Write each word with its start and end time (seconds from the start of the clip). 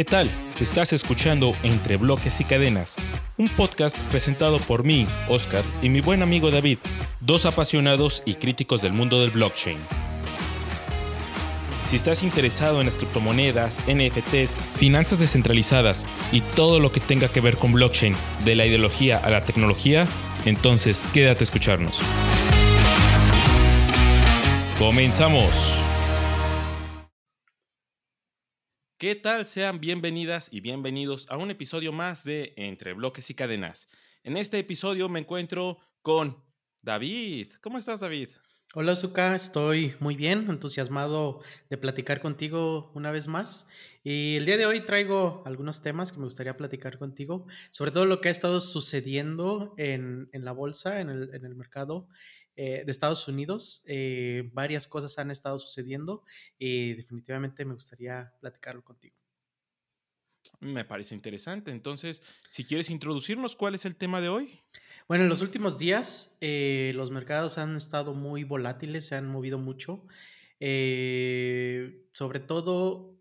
¿Qué 0.00 0.04
tal? 0.06 0.30
Estás 0.58 0.94
escuchando 0.94 1.54
Entre 1.62 1.98
Bloques 1.98 2.40
y 2.40 2.44
Cadenas, 2.44 2.96
un 3.36 3.50
podcast 3.50 3.98
presentado 4.04 4.58
por 4.58 4.82
mí, 4.82 5.06
Oscar, 5.28 5.62
y 5.82 5.90
mi 5.90 6.00
buen 6.00 6.22
amigo 6.22 6.50
David, 6.50 6.78
dos 7.20 7.44
apasionados 7.44 8.22
y 8.24 8.36
críticos 8.36 8.80
del 8.80 8.94
mundo 8.94 9.20
del 9.20 9.30
blockchain. 9.30 9.76
Si 11.86 11.96
estás 11.96 12.22
interesado 12.22 12.80
en 12.80 12.86
las 12.86 12.96
criptomonedas, 12.96 13.82
NFTs, 13.86 14.56
finanzas 14.72 15.18
descentralizadas 15.18 16.06
y 16.32 16.40
todo 16.40 16.80
lo 16.80 16.92
que 16.92 17.00
tenga 17.00 17.28
que 17.28 17.42
ver 17.42 17.58
con 17.58 17.74
blockchain, 17.74 18.16
de 18.42 18.54
la 18.54 18.64
ideología 18.64 19.18
a 19.18 19.28
la 19.28 19.42
tecnología, 19.42 20.06
entonces 20.46 21.04
quédate 21.12 21.42
a 21.42 21.44
escucharnos. 21.44 22.00
Comenzamos. 24.78 25.89
¿Qué 29.00 29.14
tal? 29.14 29.46
Sean 29.46 29.80
bienvenidas 29.80 30.50
y 30.52 30.60
bienvenidos 30.60 31.26
a 31.30 31.38
un 31.38 31.50
episodio 31.50 31.90
más 31.90 32.22
de 32.22 32.52
Entre 32.58 32.92
Bloques 32.92 33.30
y 33.30 33.34
Cadenas. 33.34 33.88
En 34.24 34.36
este 34.36 34.58
episodio 34.58 35.08
me 35.08 35.20
encuentro 35.20 35.78
con 36.02 36.44
David. 36.82 37.50
¿Cómo 37.62 37.78
estás, 37.78 38.00
David? 38.00 38.28
Hola, 38.74 38.94
Zuka. 38.94 39.34
Estoy 39.34 39.94
muy 40.00 40.16
bien, 40.16 40.50
entusiasmado 40.50 41.40
de 41.70 41.78
platicar 41.78 42.20
contigo 42.20 42.92
una 42.94 43.10
vez 43.10 43.26
más. 43.26 43.70
Y 44.04 44.36
el 44.36 44.44
día 44.44 44.58
de 44.58 44.66
hoy 44.66 44.82
traigo 44.82 45.42
algunos 45.46 45.80
temas 45.80 46.12
que 46.12 46.18
me 46.18 46.26
gustaría 46.26 46.58
platicar 46.58 46.98
contigo, 46.98 47.46
sobre 47.70 47.92
todo 47.92 48.04
lo 48.04 48.20
que 48.20 48.28
ha 48.28 48.32
estado 48.32 48.60
sucediendo 48.60 49.72
en, 49.78 50.28
la 50.34 50.52
bolsa, 50.52 51.00
en 51.00 51.08
el, 51.08 51.34
en 51.34 51.46
el 51.46 51.54
mercado 51.54 52.06
eh, 52.62 52.82
de 52.84 52.92
Estados 52.92 53.26
Unidos. 53.26 53.82
Eh, 53.86 54.50
varias 54.52 54.86
cosas 54.86 55.18
han 55.18 55.30
estado 55.30 55.58
sucediendo 55.58 56.24
y 56.58 56.92
definitivamente 56.92 57.64
me 57.64 57.72
gustaría 57.72 58.34
platicarlo 58.38 58.84
contigo. 58.84 59.16
Me 60.60 60.84
parece 60.84 61.14
interesante. 61.14 61.70
Entonces, 61.70 62.22
si 62.50 62.64
quieres 62.64 62.90
introducirnos, 62.90 63.56
¿cuál 63.56 63.76
es 63.76 63.86
el 63.86 63.96
tema 63.96 64.20
de 64.20 64.28
hoy? 64.28 64.60
Bueno, 65.08 65.24
en 65.24 65.30
los 65.30 65.40
últimos 65.40 65.78
días 65.78 66.36
eh, 66.42 66.92
los 66.96 67.10
mercados 67.10 67.56
han 67.56 67.76
estado 67.76 68.12
muy 68.12 68.44
volátiles, 68.44 69.06
se 69.06 69.14
han 69.14 69.26
movido 69.26 69.56
mucho. 69.58 70.04
sobre 70.60 72.40
todo, 72.40 73.16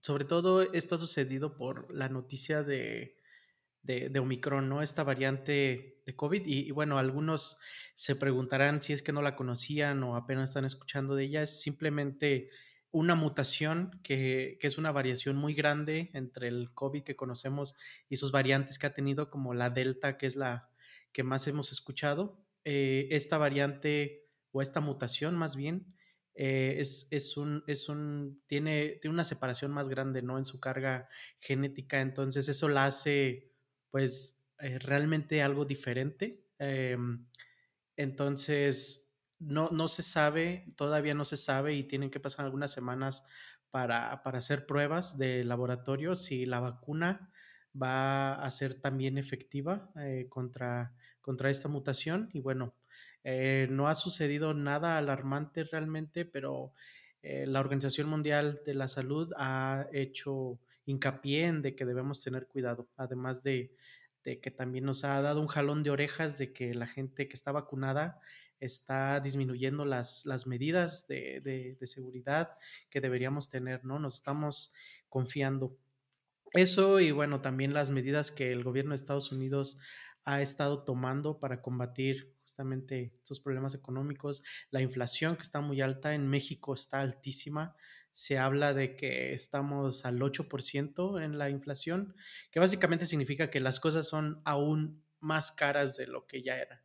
sobre 0.00 0.24
todo 0.24 0.62
esto 0.72 0.94
ha 0.94 0.98
sucedido 0.98 1.58
por 1.58 1.94
la 1.94 2.08
noticia 2.08 2.62
de, 2.62 3.19
de, 3.82 4.18
Omicron, 4.18 4.68
¿no? 4.68 4.82
Esta 4.82 5.02
variante 5.02 6.00
de 6.04 6.16
COVID. 6.16 6.42
Y, 6.46 6.70
bueno, 6.70 6.98
algunos 6.98 7.58
se 7.94 8.16
preguntarán 8.16 8.82
si 8.82 8.92
es 8.92 9.02
que 9.02 9.12
no 9.12 9.22
la 9.22 9.36
conocían 9.36 10.02
o 10.02 10.16
apenas 10.16 10.50
están 10.50 10.64
escuchando 10.64 11.14
de 11.14 11.24
ella. 11.24 11.42
Es 11.42 11.60
simplemente 11.60 12.50
una 12.92 13.14
mutación 13.14 14.00
que, 14.02 14.58
es 14.60 14.78
una 14.78 14.92
variación 14.92 15.36
muy 15.36 15.54
grande 15.54 16.10
entre 16.14 16.48
el 16.48 16.72
COVID 16.74 17.02
que 17.02 17.16
conocemos 17.16 17.76
y 18.08 18.16
sus 18.16 18.32
variantes 18.32 18.78
que 18.78 18.86
ha 18.86 18.94
tenido, 18.94 19.30
como 19.30 19.54
la 19.54 19.70
Delta, 19.70 20.18
que 20.18 20.26
es 20.26 20.36
la 20.36 20.68
que 21.12 21.22
más 21.22 21.46
hemos 21.46 21.72
escuchado. 21.72 22.44
Eh, 22.64 23.08
esta 23.10 23.38
variante 23.38 24.28
o 24.52 24.60
esta 24.60 24.80
mutación 24.80 25.34
más 25.34 25.56
bien 25.56 25.94
eh, 26.34 26.76
es, 26.78 27.08
es, 27.10 27.36
un, 27.36 27.64
es 27.66 27.88
un, 27.88 28.42
tiene, 28.46 28.98
tiene 29.00 29.14
una 29.14 29.24
separación 29.24 29.72
más 29.72 29.88
grande, 29.88 30.22
¿no? 30.22 30.38
En 30.38 30.44
su 30.44 30.60
carga 30.60 31.08
genética, 31.38 32.00
entonces 32.00 32.48
eso 32.48 32.68
la 32.68 32.86
hace 32.86 33.49
pues 33.90 34.40
eh, 34.58 34.78
realmente 34.78 35.42
algo 35.42 35.64
diferente. 35.64 36.44
Em, 36.58 37.26
entonces, 37.96 39.12
no, 39.38 39.70
no 39.70 39.88
se 39.88 40.02
sabe, 40.02 40.72
todavía 40.76 41.14
no 41.14 41.24
se 41.24 41.36
sabe 41.36 41.74
y 41.74 41.84
tienen 41.84 42.10
que 42.10 42.20
pasar 42.20 42.44
algunas 42.44 42.70
semanas 42.70 43.26
para, 43.70 44.12
hacer 44.12 44.66
pruebas 44.66 45.16
de 45.18 45.44
laboratorio 45.44 46.14
si 46.14 46.44
la 46.46 46.60
vacuna 46.60 47.30
va 47.80 48.34
a 48.34 48.50
ser 48.50 48.80
también 48.80 49.16
efectiva 49.16 49.90
eh, 49.96 50.26
contra, 50.28 50.94
contra 51.20 51.50
esta 51.50 51.68
mutación. 51.68 52.30
Y 52.32 52.40
bueno, 52.40 52.74
eh, 53.24 53.68
no 53.70 53.88
ha 53.88 53.94
sucedido 53.94 54.54
nada 54.54 54.98
alarmante 54.98 55.64
realmente, 55.64 56.24
pero 56.24 56.72
la 57.22 57.60
Organización 57.60 58.08
Mundial 58.08 58.62
de 58.64 58.72
la 58.72 58.88
Salud 58.88 59.30
ha 59.36 59.86
hecho 59.92 60.58
hincapié 60.86 61.46
en 61.46 61.62
de 61.62 61.74
que 61.74 61.84
debemos 61.84 62.22
tener 62.22 62.46
cuidado, 62.46 62.88
además 62.96 63.42
de, 63.42 63.74
que 64.22 64.50
también 64.50 64.84
nos 64.84 65.04
ha 65.04 65.20
dado 65.22 65.40
un 65.40 65.46
jalón 65.46 65.82
de 65.82 65.90
orejas 65.90 66.38
de 66.38 66.52
que 66.52 66.74
la 66.74 66.86
gente 66.86 67.28
que 67.28 67.34
está 67.34 67.52
vacunada 67.52 68.20
está 68.60 69.20
disminuyendo 69.20 69.84
las, 69.84 70.26
las 70.26 70.46
medidas 70.46 71.06
de, 71.08 71.76
seguridad 71.84 72.58
que 72.90 73.00
deberíamos 73.00 73.48
tener, 73.48 73.84
¿no? 73.84 73.98
Nos 73.98 74.14
estamos 74.14 74.74
confiando. 75.08 75.76
Eso 76.52 77.00
y 77.00 77.12
bueno, 77.12 77.40
también 77.40 77.72
las 77.72 77.90
medidas 77.90 78.30
que 78.30 78.52
el 78.52 78.62
gobierno 78.62 78.90
de 78.90 78.96
Estados 78.96 79.32
Unidos 79.32 79.80
ha 80.24 80.42
estado 80.42 80.84
tomando 80.84 81.38
para 81.38 81.62
combatir 81.62 82.34
justamente 82.42 83.14
estos 83.16 83.40
problemas 83.40 83.74
económicos, 83.74 84.42
la 84.70 84.82
inflación 84.82 85.36
que 85.36 85.42
está 85.42 85.60
muy 85.60 85.80
alta, 85.80 86.14
en 86.14 86.28
México 86.28 86.74
está 86.74 87.00
altísima, 87.00 87.74
se 88.12 88.38
habla 88.38 88.74
de 88.74 88.96
que 88.96 89.32
estamos 89.32 90.04
al 90.04 90.20
8% 90.20 91.22
en 91.22 91.38
la 91.38 91.50
inflación, 91.50 92.14
que 92.50 92.60
básicamente 92.60 93.06
significa 93.06 93.50
que 93.50 93.60
las 93.60 93.80
cosas 93.80 94.08
son 94.08 94.40
aún 94.44 95.04
más 95.20 95.52
caras 95.52 95.96
de 95.96 96.06
lo 96.06 96.26
que 96.26 96.42
ya 96.42 96.58
eran. 96.58 96.80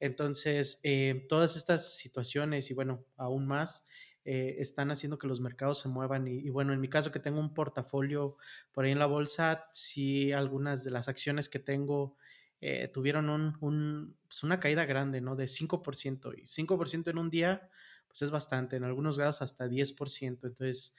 Entonces, 0.00 0.80
eh, 0.82 1.26
todas 1.28 1.56
estas 1.56 1.96
situaciones 1.96 2.70
y 2.70 2.74
bueno, 2.74 3.06
aún 3.16 3.46
más, 3.46 3.86
eh, 4.24 4.56
están 4.60 4.92
haciendo 4.92 5.18
que 5.18 5.26
los 5.26 5.40
mercados 5.40 5.80
se 5.80 5.88
muevan. 5.88 6.28
Y, 6.28 6.48
bueno, 6.50 6.72
en 6.72 6.80
mi 6.80 6.88
caso 6.88 7.10
que 7.10 7.18
tengo 7.18 7.40
un 7.40 7.54
portafolio 7.54 8.36
por 8.70 8.84
ahí 8.84 8.92
en 8.92 8.98
la 9.00 9.06
bolsa, 9.06 9.68
sí 9.72 10.32
algunas 10.32 10.84
de 10.84 10.92
las 10.92 11.08
acciones 11.08 11.48
que 11.48 11.58
tengo 11.58 12.16
eh, 12.60 12.86
tuvieron 12.88 13.28
un, 13.28 14.16
pues 14.28 14.42
una 14.44 14.60
caída 14.60 14.84
grande, 14.84 15.20
¿no? 15.20 15.34
De 15.34 15.48
5%. 15.48 16.32
Y 16.38 16.46
5% 16.46 17.10
en 17.10 17.18
un 17.18 17.30
día, 17.30 17.68
pues 18.12 18.22
es 18.22 18.30
bastante, 18.30 18.76
en 18.76 18.84
algunos 18.84 19.16
grados 19.16 19.40
hasta 19.40 19.66
10%. 19.66 20.46
Entonces, 20.46 20.94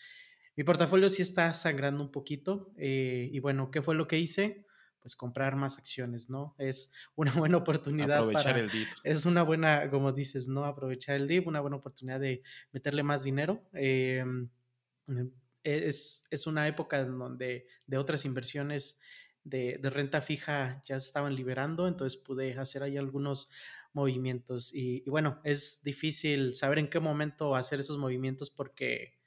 mi 0.56 0.64
portafolio 0.64 1.10
sí 1.10 1.22
está 1.22 1.54
sangrando 1.54 2.04
un 2.04 2.12
poquito. 2.12 2.74
Eh, 2.76 3.30
y 3.32 3.40
bueno, 3.40 3.70
¿qué 3.70 3.84
fue 3.84 3.94
lo 3.94 4.08
que 4.08 4.18
hice? 4.18 4.66
Pues 5.00 5.16
comprar 5.16 5.56
más 5.56 5.78
acciones, 5.78 6.32
¿no? 6.32 6.56
Es 6.58 6.92
una 7.16 7.32
buena 7.48 7.58
oportunidad. 7.58 8.18
Aprovechar 8.18 8.58
el 8.58 8.70
dip. 8.72 8.88
Es 9.04 9.28
una 9.28 9.44
buena, 9.44 9.92
como 9.92 10.12
dices, 10.12 10.48
¿no? 10.48 10.66
Aprovechar 10.66 11.16
el 11.16 11.28
dip, 11.28 11.48
una 11.48 11.60
buena 11.60 11.78
oportunidad 11.78 12.20
de 12.20 12.42
meterle 12.72 13.04
más 13.04 13.24
dinero. 13.24 13.62
Em, 13.74 14.50
es, 15.64 16.26
es, 16.32 16.48
una 16.48 16.68
época 16.68 17.00
en 17.00 17.20
donde 17.20 17.68
de 17.86 17.98
otras 17.98 18.26
inversiones 18.26 19.00
de, 19.44 19.78
de, 19.80 19.90
renta 19.92 20.20
fija 20.20 20.82
ya 20.84 21.00
se 21.00 21.08
estaban 21.08 21.36
liberando, 21.36 21.88
entonces 21.88 22.20
pude 22.20 22.58
hacer 22.58 22.82
ahí 22.82 22.98
algunos 22.98 23.52
movimientos. 23.94 24.74
Y, 24.74 25.04
bueno, 25.10 25.40
es 25.44 25.82
difícil 25.84 26.56
saber 26.56 26.80
en 26.80 26.90
qué 26.90 27.00
momento 27.00 27.56
hacer 27.56 27.80
esos 27.80 27.98
movimientos 27.98 28.50
porque, 28.50 29.20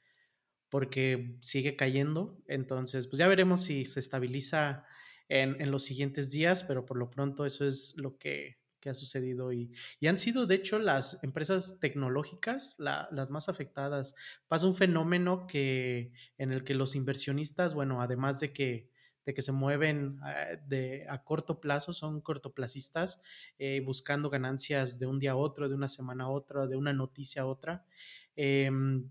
porque 0.68 1.38
sigue 1.42 1.76
cayendo. 1.76 2.42
Entonces, 2.46 3.06
pues 3.06 3.18
ya 3.18 3.28
veremos 3.28 3.62
si 3.62 3.84
se 3.84 4.00
estabiliza 4.00 4.84
en, 5.28 5.60
en 5.60 5.70
los 5.70 5.84
siguientes 5.84 6.30
días, 6.30 6.62
pero 6.64 6.84
por 6.84 6.98
lo 6.98 7.10
pronto 7.10 7.46
eso 7.46 7.66
es 7.66 7.94
lo 7.96 8.18
que, 8.18 8.58
que 8.80 8.90
ha 8.90 8.94
sucedido. 8.94 9.52
Y, 9.52 9.72
y, 10.00 10.06
han 10.06 10.18
sido, 10.18 10.46
de 10.46 10.56
hecho, 10.56 10.78
las 10.78 11.22
empresas 11.24 11.78
tecnológicas 11.80 12.76
las 12.78 13.30
más 13.30 13.48
afectadas. 13.48 14.14
Pasa 14.48 14.66
un 14.66 14.74
fenómeno 14.74 15.46
que, 15.46 16.12
en 16.38 16.52
el 16.52 16.64
que 16.64 16.74
los 16.74 16.94
inversionistas, 16.94 17.74
bueno, 17.74 18.00
además 18.00 18.40
de 18.40 18.52
que 18.52 18.90
de 19.26 19.34
que 19.34 19.42
se 19.42 19.52
mueven 19.52 20.18
ah, 20.22 20.56
de, 20.66 21.04
a 21.08 21.24
corto 21.24 21.60
plazo, 21.60 21.92
son 21.92 22.20
cortoplacistas, 22.20 23.20
eh, 23.58 23.82
buscando 23.84 24.30
ganancias 24.30 24.98
de 24.98 25.06
un 25.06 25.18
día 25.18 25.32
a 25.32 25.36
otro, 25.36 25.68
de 25.68 25.74
una 25.74 25.88
semana 25.88 26.24
a 26.24 26.28
otra, 26.28 26.66
de 26.66 26.76
una 26.76 26.92
noticia 26.92 27.42
a 27.42 27.46
otra. 27.46 27.84
Em, 28.36 29.10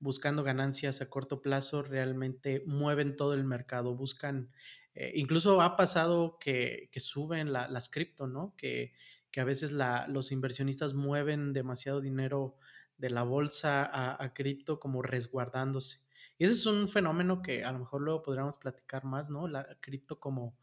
buscando 0.00 0.42
ganancias 0.42 1.00
a 1.02 1.10
corto 1.10 1.42
plazo, 1.42 1.82
realmente 1.82 2.62
mueven 2.66 3.16
todo 3.16 3.34
el 3.34 3.44
mercado, 3.44 3.94
buscan, 3.94 4.50
eh, 4.94 5.12
incluso 5.14 5.60
ha 5.60 5.76
pasado 5.76 6.38
que, 6.40 6.90
suben 6.96 7.52
las 7.52 7.88
cripto, 7.88 8.26
¿no? 8.26 8.54
Que, 8.56 8.92
que 9.30 9.40
a 9.40 9.44
veces 9.44 9.72
la, 9.72 10.06
los 10.08 10.32
inversionistas 10.32 10.94
mueven 10.94 11.52
demasiado 11.52 12.00
dinero 12.00 12.56
de 12.96 13.10
la 13.10 13.24
bolsa 13.24 13.84
a, 13.84 14.22
a 14.22 14.32
cripto 14.32 14.80
como 14.80 15.02
resguardándose. 15.02 16.03
Y 16.38 16.44
ese 16.44 16.54
es 16.54 16.66
un 16.66 16.88
fenómeno 16.88 17.42
que 17.42 17.64
a 17.64 17.72
lo 17.72 17.78
mejor 17.78 18.02
luego 18.02 18.22
podríamos 18.22 18.58
platicar 18.58 19.04
más, 19.04 19.30
¿no? 19.30 19.46
La 19.46 19.78
cripto 19.80 20.18
como, 20.18 20.58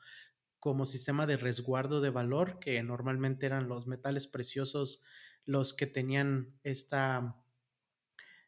como 0.59 0.85
sistema 0.85 1.25
de 1.25 1.37
resguardo 1.37 2.01
de 2.01 2.09
valor, 2.09 2.59
que 2.59 2.81
normalmente 2.83 3.45
eran 3.45 3.69
los 3.69 3.87
metales 3.87 4.27
preciosos 4.27 5.03
los 5.45 5.73
que 5.73 5.87
tenían 5.87 6.53
esta, 6.63 7.35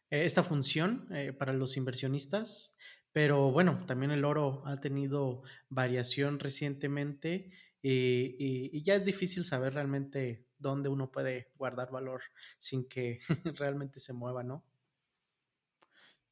esta 0.10 0.44
función 0.44 1.08
eh, 1.12 1.34
para 1.34 1.54
los 1.54 1.78
inversionistas. 1.78 2.78
Pero 3.12 3.52
bueno, 3.52 3.86
también 3.86 4.12
el 4.12 4.26
oro 4.26 4.64
ha 4.66 4.80
tenido 4.80 5.44
variación 5.70 6.40
recientemente 6.40 7.52
y, 7.82 8.70
y, 8.72 8.82
ya 8.82 8.96
es 8.96 9.06
difícil 9.06 9.46
saber 9.46 9.74
realmente 9.74 10.48
dónde 10.58 10.90
uno 10.90 11.12
puede 11.12 11.52
guardar 11.58 11.92
valor 11.92 12.22
sin 12.58 12.88
que 12.88 13.20
realmente 13.58 14.00
se 14.00 14.14
mueva, 14.14 14.42
¿no? 14.42 14.64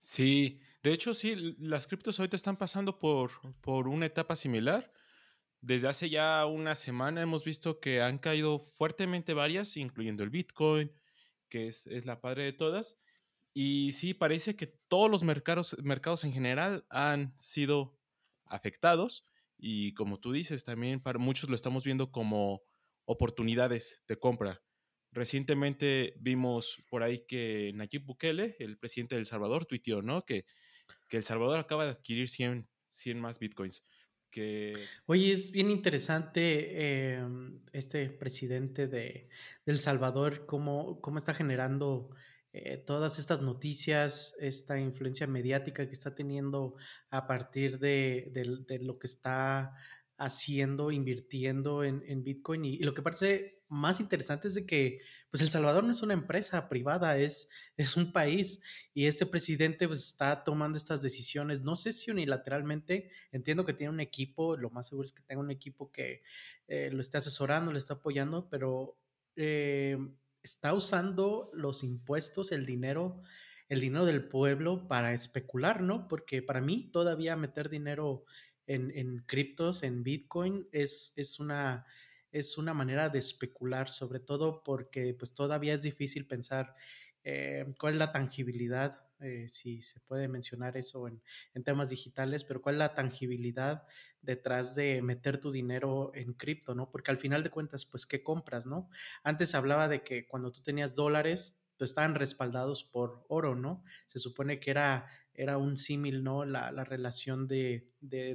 Sí, 0.02 0.60
De 0.84 0.92
hecho, 0.94 1.14
sí, 1.14 1.56
las 1.60 1.86
criptos 1.86 2.20
ahorita 2.20 2.36
están 2.36 2.58
pasando 2.58 2.98
por, 3.00 3.32
por 3.62 3.88
una 3.88 4.08
etapa 4.08 4.36
similar. 4.36 4.92
Desde 5.62 5.88
hace 5.88 6.10
ya 6.10 6.46
una 6.48 6.74
semana 6.76 7.22
hemos 7.22 7.44
visto 7.44 7.80
que 7.80 8.02
han 8.02 8.18
caído 8.18 8.58
fuertemente 8.60 9.36
varias, 9.36 9.78
incluyendo 9.78 10.24
el 10.24 10.32
Bitcoin, 10.32 10.92
que 11.50 11.68
es, 11.68 11.86
es 11.88 12.06
la 12.06 12.20
padre 12.20 12.46
de 12.46 12.54
todas. 12.54 12.98
Y 13.54 13.92
sí, 13.94 14.16
parece 14.16 14.56
que 14.56 14.68
todos 14.68 15.12
los 15.12 15.24
mercados, 15.24 15.78
mercados 15.84 16.24
en 16.24 16.34
general 16.34 16.86
han 16.90 17.36
sido 17.38 17.96
afectados. 18.46 19.28
Y 19.58 19.94
como 19.94 20.20
tú 20.20 20.32
dices, 20.32 20.64
también 20.64 21.00
para 21.00 21.20
muchos 21.20 21.48
lo 21.50 21.56
estamos 21.56 21.84
viendo 21.84 22.12
como 22.12 22.64
oportunidades 23.06 24.04
de 24.08 24.18
compra. 24.18 24.64
Recientemente 25.12 26.14
vimos 26.20 26.84
por 26.90 27.04
ahí 27.04 27.26
que 27.28 27.72
Nayib 27.76 28.06
Bukele, 28.06 28.56
el 28.60 28.78
presidente 28.78 29.16
de 29.16 29.20
El 29.20 29.26
Salvador, 29.26 29.66
tuiteó, 29.66 30.02
¿no? 30.02 30.22
Que, 30.22 30.46
que 31.10 31.18
El 31.18 31.24
Salvador 31.24 31.60
acaba 31.60 31.84
de 31.84 31.92
adquirir 31.92 32.30
100, 32.30 32.68
100 32.88 33.20
más 33.20 33.40
bitcoins. 33.40 33.84
Que... 34.30 34.74
Oye, 35.08 35.32
es 35.32 35.52
bien 35.52 35.70
interesante 35.70 37.14
em, 37.16 37.60
este 37.74 38.10
presidente 38.10 38.88
de, 38.88 39.28
El 39.66 39.80
Salvador, 39.80 40.46
cómo, 40.46 41.02
cómo 41.02 41.18
está 41.18 41.34
generando 41.34 42.10
eh, 42.54 42.78
todas 42.78 43.20
estas 43.20 43.42
noticias, 43.42 44.38
esta 44.40 44.80
influencia 44.80 45.28
mediática 45.28 45.86
que 45.88 45.94
está 45.94 46.16
teniendo 46.16 46.76
a 47.10 47.28
partir 47.28 47.80
de, 47.80 48.32
de 48.34 48.80
lo 48.80 48.98
que 48.98 49.08
está 49.08 49.76
haciendo, 50.22 50.92
invirtiendo 50.92 51.84
en, 51.84 52.04
en 52.08 52.24
Bitcoin. 52.24 52.64
Y, 52.66 52.78
lo 52.80 52.94
que 52.94 53.02
parece 53.02 53.61
más 53.72 54.02
interesante 54.02 54.50
es 54.50 54.56
de 54.56 54.66
que, 54.66 55.00
pues 55.30 55.42
El 55.42 55.50
Salvador 55.50 55.84
no 55.84 55.92
es 55.92 56.02
una 56.02 56.14
empresa 56.14 56.68
privada, 56.68 57.18
es, 57.18 57.50
es 57.78 57.96
un 57.96 58.12
país 58.12 58.62
y 58.94 59.06
este 59.06 59.26
presidente 59.26 59.88
pues, 59.88 60.06
está 60.08 60.44
tomando 60.44 60.78
estas 60.78 61.02
decisiones, 61.02 61.62
no 61.62 61.76
sé 61.76 61.94
si 61.94 62.12
unilateralmente, 62.12 63.10
entiendo 63.32 63.66
que 63.66 63.74
tiene 63.74 63.94
un 63.94 64.02
equipo, 64.02 64.58
lo 64.58 64.70
más 64.70 64.90
seguro 64.90 65.06
es 65.06 65.14
que 65.14 65.24
tenga 65.24 65.42
un 65.42 65.52
equipo 65.52 65.92
que 65.92 66.22
eh, 66.68 66.90
lo 66.92 67.02
esté 67.02 67.18
asesorando, 67.18 67.72
le 67.72 67.80
está 67.80 67.96
apoyando, 67.96 68.50
pero 68.50 68.98
eh, 69.38 69.98
está 70.44 70.74
usando 70.74 71.50
los 71.54 71.84
impuestos, 71.84 72.52
el 72.52 72.66
dinero 72.66 73.22
el 73.70 73.80
dinero 73.80 74.04
del 74.04 74.28
pueblo 74.28 74.86
para 74.90 75.14
especular, 75.14 75.82
¿no? 75.82 76.10
Porque 76.10 76.42
para 76.42 76.60
mí 76.60 76.90
todavía 76.92 77.38
meter 77.38 77.70
dinero 77.70 78.26
en, 78.68 79.24
criptos, 79.26 79.84
en 79.84 80.04
Bitcoin, 80.04 80.68
es, 80.74 81.14
es, 81.16 81.40
una, 81.40 81.86
es 82.32 82.58
una 82.58 82.74
manera 82.74 83.10
de 83.10 83.20
especular, 83.20 83.90
sobre 83.90 84.20
todo 84.20 84.64
porque 84.64 85.14
pues 85.14 85.34
todavía 85.34 85.74
es 85.74 85.82
difícil 85.82 86.26
pensar 86.26 86.76
eh, 87.24 87.66
cuál 87.80 87.94
es 87.94 88.00
la 88.00 88.12
tangibilidad, 88.12 89.00
eh, 89.20 89.48
si 89.48 89.82
se 89.82 90.00
puede 90.00 90.28
mencionar 90.28 90.78
eso 90.78 91.08
en, 91.08 91.22
en, 91.54 91.64
temas 91.64 91.90
digitales, 91.90 92.44
pero 92.44 92.62
cuál 92.62 92.76
es 92.76 92.80
la 92.80 92.96
tangibilidad 92.96 93.86
detrás 94.22 94.74
de 94.74 95.02
meter 95.02 95.38
tu 95.40 95.52
dinero 95.52 96.12
en 96.16 96.34
cripto, 96.34 96.74
¿no? 96.74 96.90
Porque 96.90 97.12
al 97.12 97.18
final 97.18 97.44
de 97.44 97.52
cuentas, 97.52 97.86
pues, 97.86 98.08
¿qué 98.08 98.24
compras, 98.24 98.66
no? 98.66 98.90
Antes 99.24 99.54
hablaba 99.54 99.88
de 99.88 100.04
que 100.04 100.28
cuando 100.28 100.52
tú 100.52 100.62
tenías 100.64 100.96
dólares, 100.96 101.60
pues 101.78 101.92
estaban 101.92 102.16
respaldados 102.16 102.84
por 102.84 103.26
oro, 103.28 103.56
¿no? 103.56 103.84
Se 104.08 104.18
supone 104.18 104.60
que 104.60 104.72
era 104.72 105.08
era 105.34 105.58
un 105.58 105.78
símil, 105.78 106.24
¿no? 106.24 106.46
La, 106.46 106.72
relación 106.84 107.48
de, 107.48 107.90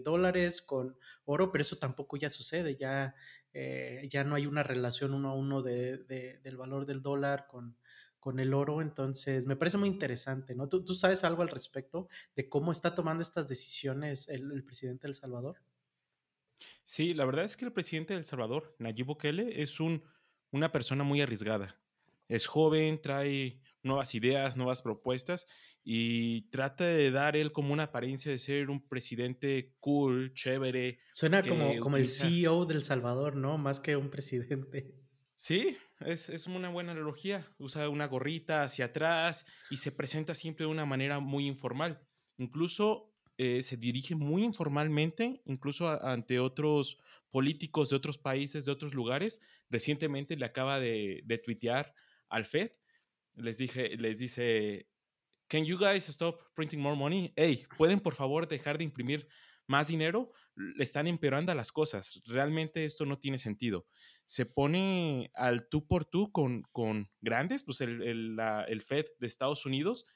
dólares 0.05 0.63
con 0.63 0.97
oro, 1.25 1.53
pero 1.53 1.63
eso 1.63 1.77
tampoco 1.77 2.17
ya 2.17 2.31
sucede, 2.31 2.77
ya, 2.77 3.15
eh, 3.59 4.07
ya 4.11 4.23
no 4.23 4.35
hay 4.35 4.45
una 4.45 4.63
relación 4.63 5.15
uno 5.15 5.31
a 5.31 5.35
uno 5.35 5.63
de, 5.63 5.97
del 5.97 6.57
valor 6.59 6.85
del 6.85 7.01
dólar 7.01 7.47
con, 7.47 7.75
con 8.21 8.39
el 8.39 8.53
oro, 8.53 8.83
entonces 8.83 9.47
me 9.47 9.57
parece 9.57 9.79
muy 9.79 9.89
interesante, 9.89 10.55
¿no? 10.55 10.69
¿Tú, 10.69 10.85
sabes 10.95 11.25
algo 11.25 11.41
al 11.41 11.49
respecto 11.49 12.07
de 12.35 12.51
cómo 12.51 12.71
está 12.71 12.95
tomando 12.95 13.23
estas 13.23 13.49
decisiones 13.49 14.29
el, 14.29 14.63
presidente 14.63 15.07
de 15.07 15.09
El 15.09 15.15
Salvador? 15.15 15.57
Sí, 16.85 17.15
la 17.15 17.25
verdad 17.25 17.47
es 17.47 17.57
que 17.57 17.65
el 17.65 17.73
presidente 17.73 18.13
de 18.13 18.19
El 18.19 18.27
Salvador, 18.27 18.77
Nayib 18.79 19.07
Bukele, 19.07 19.63
es 19.63 19.81
un, 19.81 20.05
una 20.51 20.71
persona 20.71 21.03
muy 21.03 21.23
arriesgada. 21.23 21.81
Es 22.29 22.47
joven, 22.47 23.01
trae 23.01 23.59
nuevas 23.87 24.15
ideas, 24.15 24.57
nuevas 24.57 24.83
propuestas 24.83 25.47
y 25.83 26.43
trata 26.51 26.85
de 26.85 27.11
dar 27.11 27.37
él 27.37 27.53
como 27.53 27.73
una 27.73 27.85
apariencia 27.85 28.31
de 28.31 28.39
ser 28.39 28.71
un 28.71 28.87
presidente 28.87 29.75
cool, 29.79 30.35
chévere. 30.35 30.99
Suena 31.13 31.43
como, 31.43 31.79
como 31.81 31.97
el 31.97 32.09
CEO 32.09 32.67
del 32.67 32.83
Salvador, 32.85 33.37
¿no? 33.37 33.57
Más 33.57 33.81
que 33.81 33.97
un 33.97 34.11
presidente. 34.11 34.95
Sí, 35.35 35.77
es, 36.01 36.29
es, 36.29 36.47
una 36.47 36.71
buena 36.71 36.93
analogía. 36.93 37.47
Usa 37.59 37.89
una 37.89 38.07
gorrita 38.07 38.63
hacia 38.63 38.87
atrás 38.87 39.45
y 39.71 39.77
se 39.77 39.93
presenta 39.93 40.35
siempre 40.35 40.65
de 40.65 40.73
una 40.73 40.87
manera 40.87 41.21
muy 41.21 41.47
informal. 41.47 42.01
Incluso 42.39 43.13
eh, 43.39 43.63
se 43.63 43.77
dirige 43.77 44.15
muy 44.15 44.43
informalmente, 44.43 45.43
incluso 45.45 45.89
ante 46.03 46.41
otros 46.41 46.99
políticos 47.31 47.91
de 47.91 47.97
otros 47.97 48.17
países, 48.17 48.65
de 48.65 48.73
otros 48.73 48.95
lugares. 48.95 49.41
Recientemente 49.69 50.37
le 50.37 50.47
acaba 50.47 50.81
de, 50.81 51.21
de 51.25 51.39
tuitear 51.39 51.95
al 52.29 52.47
FED 52.47 52.73
les 53.37 53.59
dije, 53.59 53.97
les 53.97 54.19
dice, 54.19 54.89
can 55.49 55.65
you 55.65 55.79
guys 55.79 56.09
stop 56.09 56.41
printing 56.55 56.81
more 56.81 56.97
money? 56.97 57.33
Hey, 57.37 57.67
¿pueden 57.77 58.01
por 58.01 58.15
favor 58.15 58.49
dejar 58.49 58.79
de 58.79 58.85
imprimir 58.85 59.29
más 59.67 59.89
dinero? 59.89 60.33
Le 60.55 60.83
están 60.83 61.07
empeorando 61.07 61.55
las 61.55 61.73
cosas. 61.73 62.21
Realmente 62.25 62.85
esto 62.85 63.05
no 63.05 63.19
tiene 63.19 63.39
sentido. 63.39 63.87
Se 64.25 64.47
pone 64.47 65.31
al 65.35 65.69
tú 65.69 65.87
por 65.87 66.05
tú 66.05 66.33
con, 66.33 66.63
con 66.73 67.11
grandes, 67.21 67.63
pues 67.63 67.81
el, 67.81 68.03
el, 68.03 68.39
el 68.69 68.83
Fed 68.83 69.07
de 69.21 69.27
Estados 69.27 69.67
Unidos 69.67 70.07